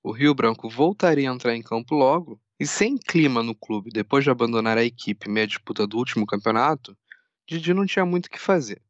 O 0.03 0.11
Rio 0.11 0.35
Branco 0.35 0.69
voltaria 0.69 1.31
a 1.31 1.33
entrar 1.33 1.55
em 1.55 1.63
campo 1.63 1.95
logo 1.95 2.39
e 2.63 2.67
sem 2.67 2.97
clima 2.97 3.43
no 3.43 3.53
clube 3.53 3.89
depois 3.91 4.23
de 4.23 4.29
abandonar 4.29 4.77
a 4.77 4.85
equipe 4.85 5.29
meia 5.29 5.45
disputa 5.45 5.85
do 5.85 5.97
último 5.97 6.25
campeonato, 6.25 6.97
Didi 7.45 7.73
não 7.73 7.85
tinha 7.85 8.05
muito 8.05 8.27
o 8.27 8.29
que 8.29 8.39
fazer. 8.39 8.81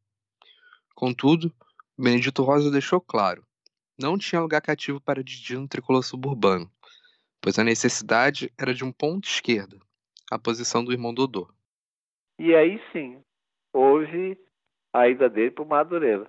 Contudo, 0.94 1.52
Benedito 1.98 2.44
Rosa 2.44 2.70
deixou 2.70 3.00
claro 3.00 3.44
não 3.98 4.18
tinha 4.18 4.40
lugar 4.40 4.60
cativo 4.60 5.00
para 5.00 5.22
Didi 5.22 5.56
no 5.56 5.68
tricolor 5.68 6.02
suburbano, 6.02 6.68
pois 7.40 7.58
a 7.58 7.64
necessidade 7.64 8.52
era 8.58 8.74
de 8.74 8.84
um 8.84 8.92
ponto 8.92 9.28
esquerda, 9.28 9.76
a 10.30 10.38
posição 10.38 10.84
do 10.84 10.92
irmão 10.92 11.14
Dodô. 11.14 11.48
E 12.38 12.54
aí 12.54 12.80
sim, 12.92 13.22
houve 13.72 14.38
a 14.92 15.08
ida 15.08 15.28
dele 15.28 15.50
para 15.50 15.64
o 15.64 15.68
Madureira. 15.68 16.28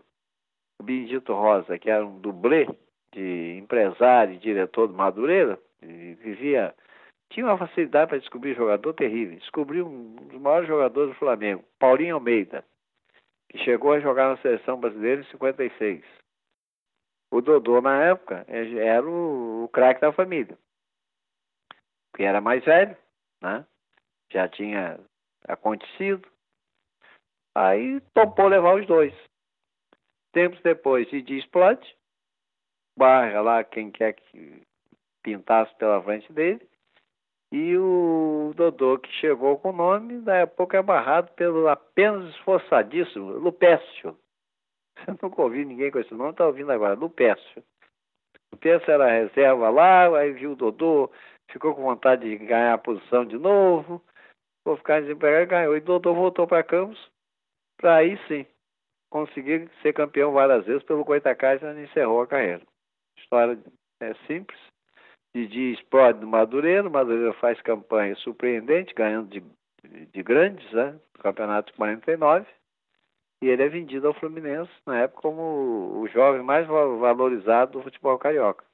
O 0.79 0.83
Benedito 0.83 1.33
Rosa, 1.33 1.79
que 1.79 1.89
era 1.89 2.05
um 2.05 2.19
dublê 2.19 2.67
de 3.13 3.57
empresário 3.57 4.35
e 4.35 4.39
diretor 4.39 4.87
do 4.87 4.93
Madureira, 4.93 5.59
vivia 5.81 6.75
tinha 7.29 7.45
uma 7.45 7.57
facilidade 7.57 8.09
para 8.09 8.19
descobrir 8.19 8.55
jogador 8.55 8.93
terrível. 8.93 9.37
Descobriu 9.37 9.87
um 9.87 10.15
dos 10.15 10.39
maiores 10.39 10.67
jogadores 10.67 11.13
do 11.13 11.19
Flamengo, 11.19 11.63
Paulinho 11.79 12.15
Almeida, 12.15 12.63
que 13.49 13.57
chegou 13.59 13.93
a 13.93 13.99
jogar 13.99 14.29
na 14.29 14.37
seleção 14.41 14.79
brasileira 14.79 15.21
em 15.21 15.25
56. 15.25 16.03
O 17.31 17.41
Dodô, 17.41 17.81
na 17.81 18.03
época, 18.03 18.45
é, 18.47 18.73
era 18.77 19.05
o, 19.05 19.65
o 19.65 19.69
craque 19.69 20.01
da 20.01 20.13
família. 20.13 20.57
Porque 22.11 22.23
era 22.23 22.39
mais 22.39 22.63
velho, 22.63 22.95
né? 23.41 23.65
Já 24.31 24.47
tinha 24.47 24.99
acontecido. 25.47 26.27
Aí 27.53 27.99
topou 28.13 28.47
levar 28.47 28.75
os 28.75 28.85
dois. 28.87 29.13
Tempos 30.31 30.61
depois, 30.61 31.09
Didi 31.09 31.37
explode. 31.37 31.95
Barra 32.97 33.41
lá 33.41 33.63
quem 33.63 33.91
quer 33.91 34.13
que 34.13 34.61
pintasse 35.21 35.73
pela 35.75 36.01
frente 36.03 36.31
dele. 36.31 36.65
E 37.57 37.77
o 37.77 38.51
Dodô, 38.53 38.99
que 38.99 39.09
chegou 39.13 39.57
com 39.57 39.69
o 39.69 39.71
nome, 39.71 40.19
daí 40.19 40.41
a 40.41 40.47
pouco 40.47 40.75
é 40.75 40.81
barrado 40.81 41.31
pelo 41.35 41.69
apenas 41.69 42.29
esforçadíssimo 42.31 43.31
Lupécio. 43.31 44.17
Você 44.99 45.11
nunca 45.23 45.41
ouviu 45.41 45.65
ninguém 45.65 45.89
com 45.89 45.99
esse 45.99 46.13
nome, 46.13 46.31
está 46.31 46.45
ouvindo 46.45 46.69
agora, 46.69 46.97
do 46.97 47.09
Pécio. 47.09 47.63
O 48.51 48.57
Pécio 48.57 48.91
era 48.91 49.09
reserva 49.09 49.69
lá, 49.69 50.19
aí 50.19 50.33
viu 50.33 50.51
o 50.51 50.55
Dodô, 50.57 51.09
ficou 51.49 51.73
com 51.73 51.83
vontade 51.83 52.29
de 52.29 52.45
ganhar 52.45 52.73
a 52.73 52.77
posição 52.77 53.23
de 53.23 53.37
novo, 53.37 54.03
vou 54.65 54.75
ficar 54.75 54.99
desempregado 54.99 55.43
e 55.43 55.45
ganhou. 55.45 55.77
E 55.77 55.79
Dodô 55.79 56.13
voltou 56.13 56.45
para 56.45 56.61
Campos, 56.61 57.09
para 57.77 57.95
aí 57.95 58.19
sim 58.27 58.45
conseguir 59.09 59.71
ser 59.81 59.93
campeão 59.93 60.33
várias 60.33 60.65
vezes 60.65 60.83
pelo 60.83 61.05
Goitacás 61.05 61.61
e 61.61 61.83
encerrou 61.83 62.19
a 62.19 62.27
carreira. 62.27 62.63
História 63.17 63.57
é 64.01 64.13
simples. 64.27 64.74
Didi 65.35 65.73
explode 65.73 66.21
no 66.21 66.27
Madureira, 66.27 66.87
o 66.87 66.91
Madureira 66.91 67.33
faz 67.33 67.61
campanha 67.61 68.15
surpreendente, 68.15 68.93
ganhando 68.93 69.27
de, 69.27 69.43
de 70.13 70.23
grandes, 70.23 70.71
né? 70.71 70.97
Campeonato 71.19 71.73
49 71.73 72.45
e 73.41 73.47
ele 73.47 73.61
é 73.61 73.69
vendido 73.69 74.07
ao 74.07 74.13
Fluminense 74.13 74.71
na 74.85 75.01
época 75.01 75.21
como 75.21 76.01
o 76.01 76.07
jovem 76.07 76.41
mais 76.41 76.65
valorizado 76.67 77.73
do 77.73 77.83
futebol 77.83 78.17
carioca. 78.17 78.65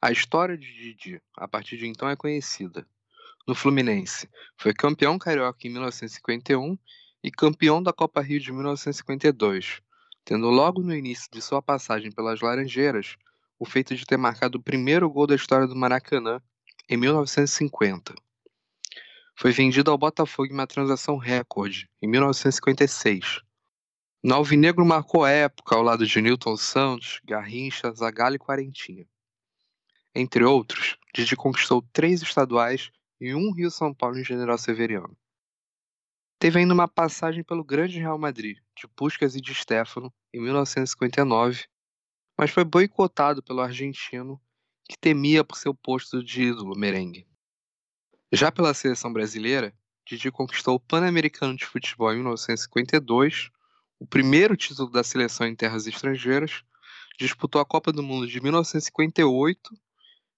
A 0.00 0.10
história 0.10 0.56
de 0.56 0.66
Didi, 0.66 1.22
a 1.36 1.46
partir 1.46 1.76
de 1.76 1.86
então, 1.86 2.08
é 2.08 2.16
conhecida. 2.16 2.84
No 3.46 3.54
Fluminense, 3.54 4.28
foi 4.56 4.74
campeão 4.74 5.18
carioca 5.18 5.66
em 5.66 5.70
1951 5.70 6.76
e 7.22 7.30
campeão 7.30 7.82
da 7.82 7.92
Copa 7.92 8.20
Rio 8.20 8.40
de 8.40 8.52
1952, 8.52 9.80
tendo 10.24 10.50
logo 10.50 10.82
no 10.82 10.94
início 10.94 11.30
de 11.30 11.40
sua 11.40 11.62
passagem 11.62 12.10
pelas 12.10 12.40
Laranjeiras 12.40 13.16
o 13.62 13.64
feito 13.64 13.94
de 13.94 14.04
ter 14.04 14.16
marcado 14.16 14.58
o 14.58 14.62
primeiro 14.62 15.08
gol 15.08 15.26
da 15.26 15.36
história 15.36 15.66
do 15.66 15.76
Maracanã 15.76 16.42
em 16.88 16.96
1950. 16.96 18.14
Foi 19.36 19.52
vendido 19.52 19.90
ao 19.90 19.98
Botafogo 19.98 20.48
em 20.50 20.54
uma 20.54 20.66
transação 20.66 21.16
recorde 21.16 21.88
em 22.02 22.08
1956 22.08 23.42
no 24.24 24.36
Alvinegro 24.36 24.84
marcou 24.84 25.26
época 25.26 25.74
ao 25.74 25.82
lado 25.82 26.06
de 26.06 26.22
Newton 26.22 26.56
Santos, 26.56 27.20
Garrincha, 27.24 27.90
Zagallo 27.90 28.36
e 28.36 28.38
Quarentinha. 28.38 29.04
Entre 30.14 30.44
outros, 30.44 30.96
Didi 31.12 31.34
conquistou 31.34 31.82
três 31.92 32.22
estaduais 32.22 32.92
e 33.20 33.34
um 33.34 33.50
Rio-São 33.50 33.92
Paulo 33.92 34.16
em 34.16 34.24
General 34.24 34.56
Severiano. 34.56 35.16
Teve 36.38 36.60
ainda 36.60 36.72
uma 36.72 36.86
passagem 36.86 37.42
pelo 37.42 37.64
grande 37.64 37.98
Real 37.98 38.16
Madrid, 38.16 38.58
de 38.76 38.86
Puskas 38.94 39.34
e 39.34 39.40
de 39.40 39.52
Stefano, 39.52 40.12
em 40.32 40.40
1959, 40.40 41.64
mas 42.36 42.50
foi 42.50 42.64
boicotado 42.64 43.42
pelo 43.42 43.60
argentino, 43.60 44.40
que 44.88 44.98
temia 44.98 45.44
por 45.44 45.56
seu 45.56 45.74
posto 45.74 46.22
de 46.22 46.42
ídolo 46.42 46.76
merengue. 46.76 47.26
Já 48.32 48.50
pela 48.50 48.74
seleção 48.74 49.12
brasileira, 49.12 49.74
Didi 50.06 50.30
conquistou 50.30 50.74
o 50.74 50.80
Pan-Americano 50.80 51.56
de 51.56 51.64
Futebol 51.64 52.12
em 52.12 52.16
1952, 52.16 53.50
o 53.98 54.06
primeiro 54.06 54.56
título 54.56 54.90
da 54.90 55.04
seleção 55.04 55.46
em 55.46 55.54
terras 55.54 55.86
estrangeiras, 55.86 56.64
disputou 57.18 57.60
a 57.60 57.64
Copa 57.64 57.92
do 57.92 58.02
Mundo 58.02 58.26
de 58.26 58.40
1958 58.40 59.74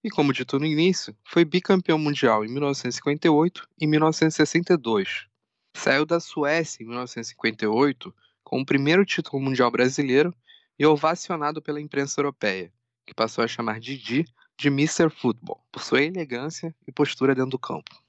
e, 0.03 0.09
como 0.09 0.31
dito 0.31 0.59
no 0.59 0.65
início, 0.65 1.17
foi 1.23 1.43
bicampeão 1.43 1.97
mundial 1.97 2.45
em 2.45 2.49
1958 2.49 3.67
e 3.79 3.87
1962. 3.87 5.27
Saiu 5.75 6.05
da 6.05 6.19
Suécia 6.19 6.83
em 6.83 6.87
1958 6.87 8.13
com 8.43 8.61
o 8.61 8.65
primeiro 8.65 9.03
título 9.03 9.41
mundial 9.41 9.71
brasileiro 9.71 10.33
e 10.77 10.85
ovacionado 10.85 11.61
pela 11.61 11.81
imprensa 11.81 12.19
europeia, 12.19 12.71
que 13.05 13.13
passou 13.13 13.43
a 13.43 13.47
chamar 13.47 13.79
Didi 13.79 14.25
de 14.57 14.67
Mr. 14.67 15.09
Football, 15.09 15.61
por 15.71 15.81
sua 15.81 16.01
elegância 16.01 16.75
e 16.87 16.91
postura 16.91 17.35
dentro 17.35 17.51
do 17.51 17.59
campo. 17.59 18.01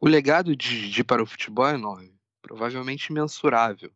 O 0.00 0.08
legado 0.08 0.54
de 0.54 0.80
Didi 0.80 1.04
para 1.04 1.22
o 1.22 1.26
futebol 1.26 1.66
é 1.66 1.74
enorme, 1.74 2.14
provavelmente 2.42 3.08
imensurável, 3.08 3.92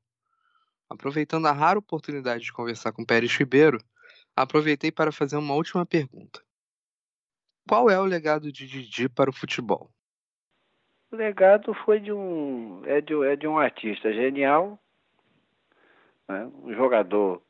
Aproveitando 0.93 1.47
a 1.47 1.53
rara 1.53 1.79
oportunidade 1.79 2.45
de 2.45 2.53
conversar 2.53 2.93
com 2.93 3.03
Pérez 3.03 3.35
Ribeiro, 3.35 3.79
aproveitei 4.37 4.93
para 4.93 5.11
fazer 5.11 5.39
uma 5.39 5.55
última 5.55 5.87
pergunta. 5.87 6.43
Qual 7.67 7.89
é 7.89 7.99
o 7.99 8.05
legado 8.05 8.53
de 8.53 8.67
Didi 8.67 9.09
para 9.09 9.31
o 9.31 9.33
futebol? 9.33 9.91
O 11.11 11.17
legado 11.17 11.73
foi 11.87 11.99
de 11.99 12.13
um 12.13 12.83
é 12.85 13.01
de, 13.01 13.15
é 13.25 13.37
de 13.37 13.47
um 13.49 13.59
artista 13.59 14.13
genial, 14.13 14.79
né? 16.29 16.45
um 16.63 16.75
jogador 16.75 17.43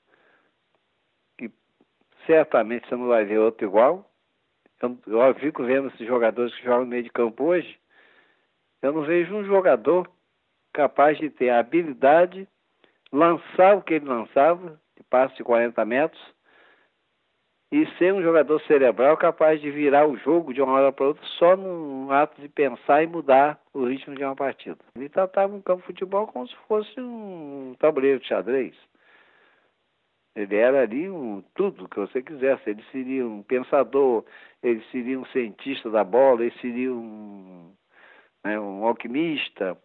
certamente 2.26 2.88
você 2.88 2.96
não 2.96 3.08
vai 3.08 3.24
ver 3.24 3.38
outro 3.38 3.66
igual. 3.66 4.08
Eu, 4.80 4.98
eu 5.06 5.34
fico 5.36 5.64
vendo 5.64 5.88
esses 5.88 6.06
jogadores 6.06 6.54
que 6.56 6.64
jogam 6.64 6.80
no 6.80 6.86
meio 6.86 7.02
de 7.02 7.10
campo 7.10 7.44
hoje. 7.44 7.78
Eu 8.80 8.92
não 8.92 9.02
vejo 9.02 9.34
um 9.34 9.44
jogador 9.44 10.10
capaz 10.72 11.18
de 11.18 11.30
ter 11.30 11.50
a 11.50 11.60
habilidade 11.60 12.48
lançar 13.12 13.76
o 13.76 13.82
que 13.82 13.94
ele 13.94 14.06
lançava, 14.06 14.80
de 14.96 15.02
passe 15.04 15.36
de 15.36 15.44
40 15.44 15.84
metros, 15.84 16.20
e 17.70 17.86
ser 17.96 18.12
um 18.12 18.22
jogador 18.22 18.60
cerebral 18.62 19.16
capaz 19.16 19.60
de 19.60 19.70
virar 19.70 20.06
o 20.06 20.16
jogo 20.18 20.52
de 20.52 20.60
uma 20.60 20.72
hora 20.74 20.92
para 20.92 21.06
outra 21.06 21.24
só 21.38 21.56
num 21.56 22.10
ato 22.10 22.38
de 22.40 22.48
pensar 22.48 23.02
e 23.02 23.06
mudar 23.06 23.58
o 23.72 23.86
ritmo 23.86 24.14
de 24.14 24.22
uma 24.22 24.36
partida. 24.36 24.78
Ele 24.94 25.08
tratava 25.08 25.54
um 25.54 25.62
campo 25.62 25.80
de 25.80 25.86
futebol 25.86 26.26
como 26.26 26.46
se 26.46 26.54
fosse 26.68 27.00
um 27.00 27.74
tabuleiro 27.78 28.20
de 28.20 28.26
xadrez. 28.26 28.74
Ele 30.34 30.56
era 30.56 30.82
ali 30.82 31.10
um, 31.10 31.42
tudo 31.54 31.88
que 31.88 31.98
você 31.98 32.22
quisesse. 32.22 32.70
Ele 32.70 32.82
seria 32.90 33.26
um 33.26 33.42
pensador, 33.42 34.24
ele 34.62 34.82
seria 34.90 35.18
um 35.18 35.26
cientista 35.26 35.90
da 35.90 36.02
bola, 36.02 36.42
ele 36.42 36.54
seria 36.60 36.92
um, 36.92 37.72
né, 38.44 38.58
um 38.58 38.86
alquimista. 38.86 39.76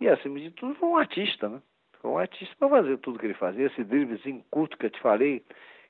E, 0.00 0.08
acima 0.08 0.38
de 0.38 0.50
tudo, 0.50 0.74
foi 0.74 0.88
um 0.88 0.96
artista, 0.96 1.48
né? 1.48 1.62
Foi 2.00 2.10
um 2.10 2.18
artista 2.18 2.54
para 2.58 2.68
fazer 2.68 2.98
tudo 2.98 3.18
que 3.18 3.26
ele 3.26 3.34
fazia. 3.34 3.66
Esse 3.66 3.82
driblezinho 3.82 4.44
curto 4.50 4.76
que 4.76 4.86
eu 4.86 4.90
te 4.90 5.00
falei, 5.00 5.42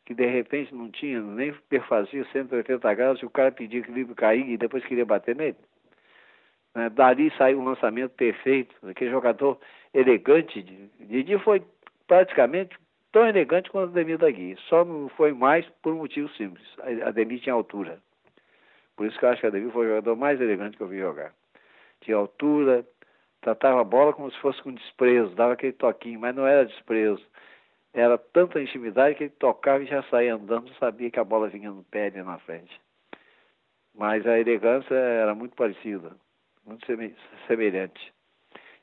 que 0.05 0.15
de 0.15 0.27
repente 0.27 0.73
não 0.73 0.89
tinha, 0.91 1.21
nem 1.21 1.53
perfazia 1.69 2.25
180 2.33 2.95
graus, 2.95 3.21
e 3.21 3.27
o 3.27 3.31
cara 3.31 3.51
pedia 3.51 3.83
que 3.83 3.91
o 3.91 3.95
livro 3.95 4.15
cair 4.15 4.49
e 4.49 4.57
depois 4.57 4.85
queria 4.87 5.05
bater 5.05 5.35
nele. 5.35 5.57
Né? 6.77 6.89
Dali 6.91 7.33
saiu 7.37 7.59
um 7.59 7.65
lançamento 7.65 8.13
perfeito, 8.13 8.75
aquele 8.87 9.11
jogador 9.11 9.59
elegante. 9.93 10.63
Didi 11.01 11.39
foi 11.41 11.63
praticamente 12.07 12.79
tão 13.13 13.27
elegante 13.27 13.71
quanto 13.71 13.91
Ademir 13.91 14.19
da 14.19 14.31
Guia, 14.31 14.57
só 14.69 14.85
não 14.85 15.09
foi 15.11 15.33
mais 15.33 15.67
por 15.83 15.93
um 15.93 15.99
motivo 15.99 16.29
simples. 16.31 16.67
Ademir 17.05 17.41
tinha 17.41 17.55
altura. 17.55 17.99
Por 18.97 19.07
isso 19.07 19.19
que 19.19 19.25
eu 19.25 19.29
acho 19.29 19.41
que 19.41 19.47
Ademir 19.47 19.71
foi 19.73 19.87
o 19.87 19.89
jogador 19.91 20.17
mais 20.17 20.41
elegante 20.41 20.77
que 20.77 20.83
eu 20.83 20.89
vi 20.89 20.99
jogar. 20.99 21.33
Tinha 22.01 22.17
altura, 22.17 22.87
tratava 23.41 23.81
a 23.81 23.85
bola 23.85 24.13
como 24.13 24.31
se 24.31 24.39
fosse 24.41 24.63
com 24.63 24.73
desprezo, 24.73 25.35
dava 25.35 25.55
aquele 25.55 25.73
toquinho, 25.73 26.21
mas 26.21 26.35
não 26.35 26.47
era 26.47 26.65
desprezo 26.65 27.25
era 27.97 28.19
tanta 28.19 28.61
intimidade 28.61 29.15
que 29.15 29.25
ele 29.25 29.31
tocava 29.31 29.83
e 29.83 29.87
já 29.87 30.03
saía 30.05 30.35
andando, 30.35 30.73
sabia 30.75 31.11
que 31.11 31.19
a 31.19 31.25
bola 31.25 31.49
vinha 31.49 31.71
no 31.71 31.83
pé 31.85 32.09
ali 32.09 32.23
na 32.23 32.39
frente. 32.41 32.79
Mas 33.95 34.27
a 34.27 34.39
elegância 34.39 34.95
era 34.95 35.35
muito 35.35 35.57
parecida, 35.57 36.15
muito 36.67 36.87
semelhante. 37.47 38.13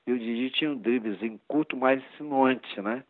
E 0.08 0.12
o 0.12 0.18
Didi 0.18 0.50
tinha 0.50 0.72
um 0.72 0.78
driblezinho 0.78 1.40
curto, 1.48 1.78
mais 1.78 2.04
insinuante, 2.04 2.82
né? 2.82 3.04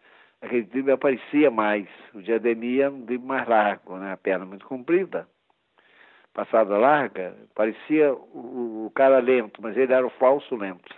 Aquele 0.44 0.64
drible 0.64 0.92
aparecia 0.92 1.50
mais. 1.50 1.88
O 2.14 2.22
de 2.22 2.34
era 2.34 2.92
um 2.92 3.06
drible 3.06 3.26
mais 3.26 3.48
largo, 3.48 3.98
né? 3.98 4.12
A 4.12 4.18
perna 4.18 4.46
muito 4.46 4.66
comprida, 4.66 5.26
passada 6.34 6.78
larga, 6.78 7.34
parecia 7.56 8.14
o, 8.14 8.88
o 8.88 8.92
cara 8.94 9.20
lento, 9.20 9.62
mas 9.62 9.78
ele 9.78 9.94
era 9.94 10.06
o 10.06 10.10
falso 10.10 10.54
lento. 10.58 10.94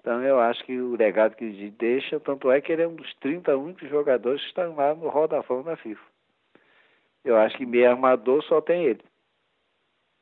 Então 0.00 0.20
eu 0.24 0.40
acho 0.40 0.64
que 0.64 0.76
o 0.80 0.96
legado 0.96 1.36
que 1.36 1.44
ele 1.44 1.70
deixa, 1.70 2.18
tanto 2.18 2.50
é 2.50 2.60
que 2.60 2.72
ele 2.72 2.82
é 2.82 2.88
um 2.88 2.96
dos 2.96 3.14
30 3.20 3.56
únicos 3.56 3.88
jogadores 3.88 4.40
que 4.40 4.48
estão 4.48 4.74
lá 4.74 4.96
no 4.96 5.12
Fama 5.44 5.62
da 5.62 5.76
FIFA. 5.76 6.04
Eu 7.24 7.36
acho 7.36 7.56
que 7.56 7.66
meio 7.66 7.88
armador 7.88 8.42
só 8.42 8.60
tem 8.60 8.84
ele. 8.84 9.04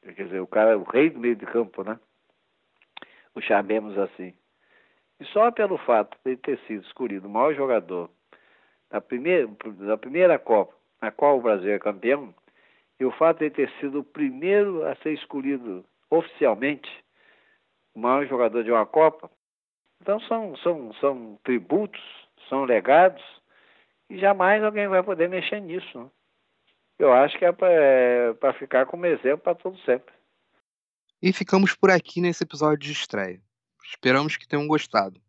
Quer 0.02 0.24
dizer, 0.24 0.40
o 0.40 0.46
cara, 0.46 0.76
o 0.76 0.82
rei 0.82 1.08
do 1.08 1.18
meio 1.18 1.34
de 1.34 1.46
campo, 1.46 1.82
né? 1.82 1.98
O 3.34 3.40
chamemos 3.40 3.96
assim. 3.96 4.34
E 5.20 5.24
só 5.26 5.50
pelo 5.50 5.78
fato 5.78 6.16
de 6.24 6.36
ter 6.36 6.58
sido 6.66 6.84
escolhido 6.84 7.26
o 7.26 7.30
maior 7.30 7.54
jogador 7.54 8.10
da 8.90 9.00
primeira, 9.00 9.48
da 9.86 9.96
primeira 9.96 10.38
Copa, 10.38 10.74
na 11.00 11.10
qual 11.10 11.38
o 11.38 11.42
Brasil 11.42 11.72
é 11.72 11.78
campeão, 11.78 12.34
e 12.98 13.04
o 13.04 13.10
fato 13.12 13.38
de 13.40 13.50
ter 13.50 13.70
sido 13.80 14.00
o 14.00 14.04
primeiro 14.04 14.86
a 14.86 14.94
ser 14.96 15.12
escolhido 15.12 15.84
oficialmente 16.10 16.90
o 17.94 18.00
maior 18.00 18.26
jogador 18.26 18.62
de 18.62 18.70
uma 18.70 18.86
Copa, 18.86 19.30
então 20.00 20.20
são, 20.20 20.56
são, 20.58 20.92
são 20.94 21.38
tributos, 21.42 22.02
são 22.48 22.64
legados, 22.64 23.22
e 24.08 24.18
jamais 24.18 24.62
alguém 24.62 24.86
vai 24.86 25.02
poder 25.02 25.28
mexer 25.28 25.60
nisso. 25.60 25.98
Né? 25.98 26.10
Eu 26.98 27.12
acho 27.12 27.38
que 27.38 27.44
é 27.44 27.52
para 27.52 27.68
é, 27.70 28.52
ficar 28.58 28.86
como 28.86 29.06
exemplo 29.06 29.38
para 29.38 29.54
todo 29.54 29.78
sempre. 29.80 30.14
E 31.22 31.32
ficamos 31.32 31.74
por 31.74 31.90
aqui 31.90 32.20
nesse 32.20 32.44
episódio 32.44 32.78
de 32.78 32.92
estreia. 32.92 33.40
Esperamos 33.88 34.36
que 34.36 34.48
tenham 34.48 34.66
gostado. 34.66 35.20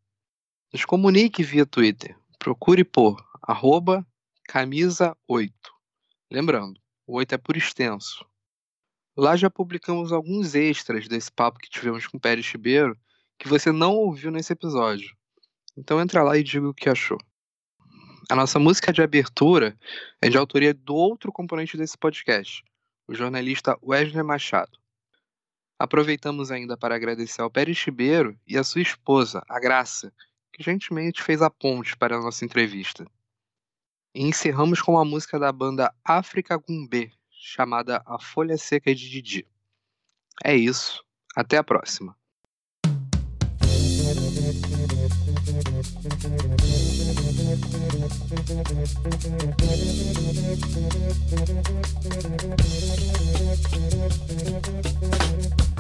Nos 0.74 0.84
comunique 0.84 1.44
via 1.44 1.66
Twitter. 1.66 2.18
Procure 2.40 2.84
por 2.84 3.24
arroba 3.42 4.06
camisa8. 4.50 5.52
Lembrando, 6.32 6.82
o 7.06 7.18
8 7.18 7.36
é 7.36 7.38
por 7.38 7.56
extenso. 7.56 8.26
Lá 9.16 9.36
já 9.36 9.50
publicamos 9.50 10.12
alguns 10.12 10.56
extras 10.56 11.08
desse 11.08 11.32
papo 11.32 11.60
que 11.60 11.70
tivemos 11.70 12.06
com 12.08 12.18
o 12.18 12.20
Pérez 12.20 12.46
Ribeiro 12.48 12.98
que 13.38 13.48
você 13.48 13.72
não 13.72 13.96
ouviu 13.96 14.32
nesse 14.32 14.54
episódio. 14.54 15.16
Então 15.76 16.02
entra 16.02 16.24
lá 16.24 16.38
e 16.38 16.44
diga 16.44 16.68
o 16.68 16.74
que 16.74 16.90
achou. 16.90 17.18
A 18.30 18.36
nossa 18.36 18.60
música 18.60 18.92
de 18.92 19.02
abertura 19.02 19.78
é 20.22 20.30
de 20.30 20.38
autoria 20.38 20.74
do 20.74 20.96
outro 20.96 21.32
componente 21.32 21.78
desse 21.78 21.98
podcast, 21.98 22.64
o 23.08 23.16
jornalista 23.16 23.78
Wesley 23.82 24.24
Machado. 24.24 24.78
Aproveitamos 25.80 26.50
ainda 26.50 26.76
para 26.76 26.96
agradecer 26.96 27.42
ao 27.42 27.52
Pérez 27.52 27.78
Ribeiro 27.84 28.38
e 28.48 28.58
a 28.58 28.64
sua 28.64 28.82
esposa, 28.82 29.44
a 29.48 29.60
Graça, 29.60 30.12
que 30.52 30.64
gentilmente 30.64 31.22
fez 31.22 31.42
a 31.42 31.52
ponte 31.52 31.96
para 31.96 32.18
a 32.18 32.22
nossa 32.22 32.44
entrevista. 32.44 33.06
E 34.14 34.24
encerramos 34.24 34.82
com 34.82 34.98
a 34.98 35.06
música 35.06 35.38
da 35.38 35.52
banda 35.52 35.94
África 36.04 36.58
Gumbê, 36.58 37.12
chamada 37.30 38.02
A 38.08 38.20
Folha 38.20 38.58
Seca 38.58 38.94
de 38.96 39.08
Didi. 39.08 39.48
É 40.44 40.56
isso, 40.56 41.06
até 41.36 41.58
a 41.58 41.64
próxima. 41.64 42.18
thank 47.48 47.88
you 55.62 55.77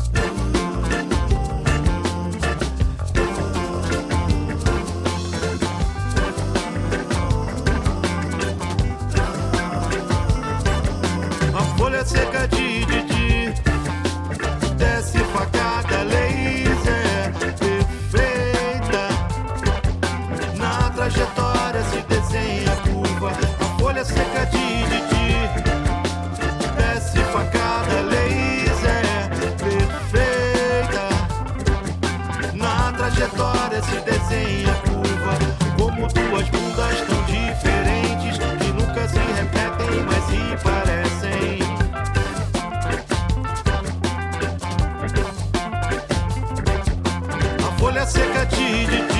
seca 48.07 48.45
de 48.45 48.85
desce 48.85 49.16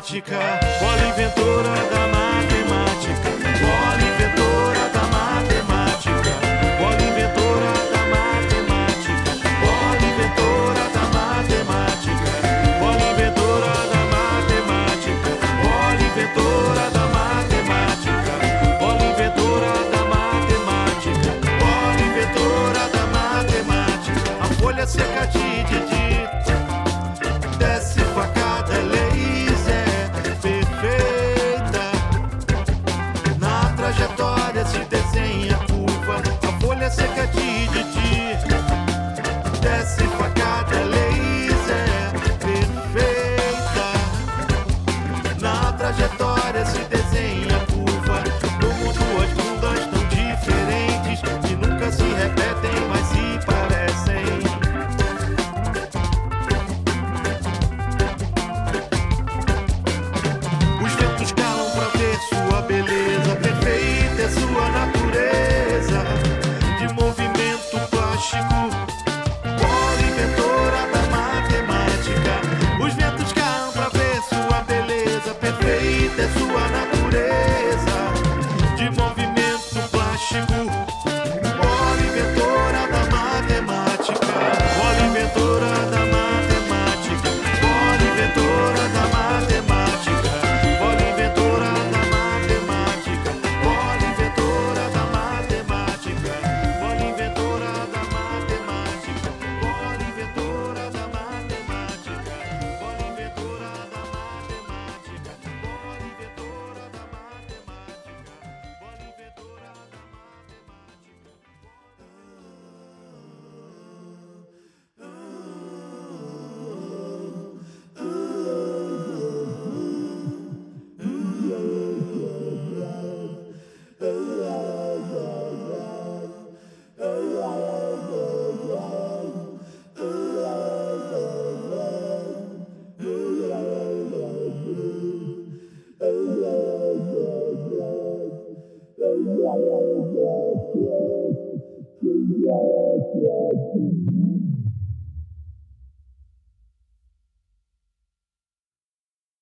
matemática, 0.00 0.38
bola 0.80 1.08
inventora 1.08 1.68
da 1.90 2.06
matemática, 2.08 2.29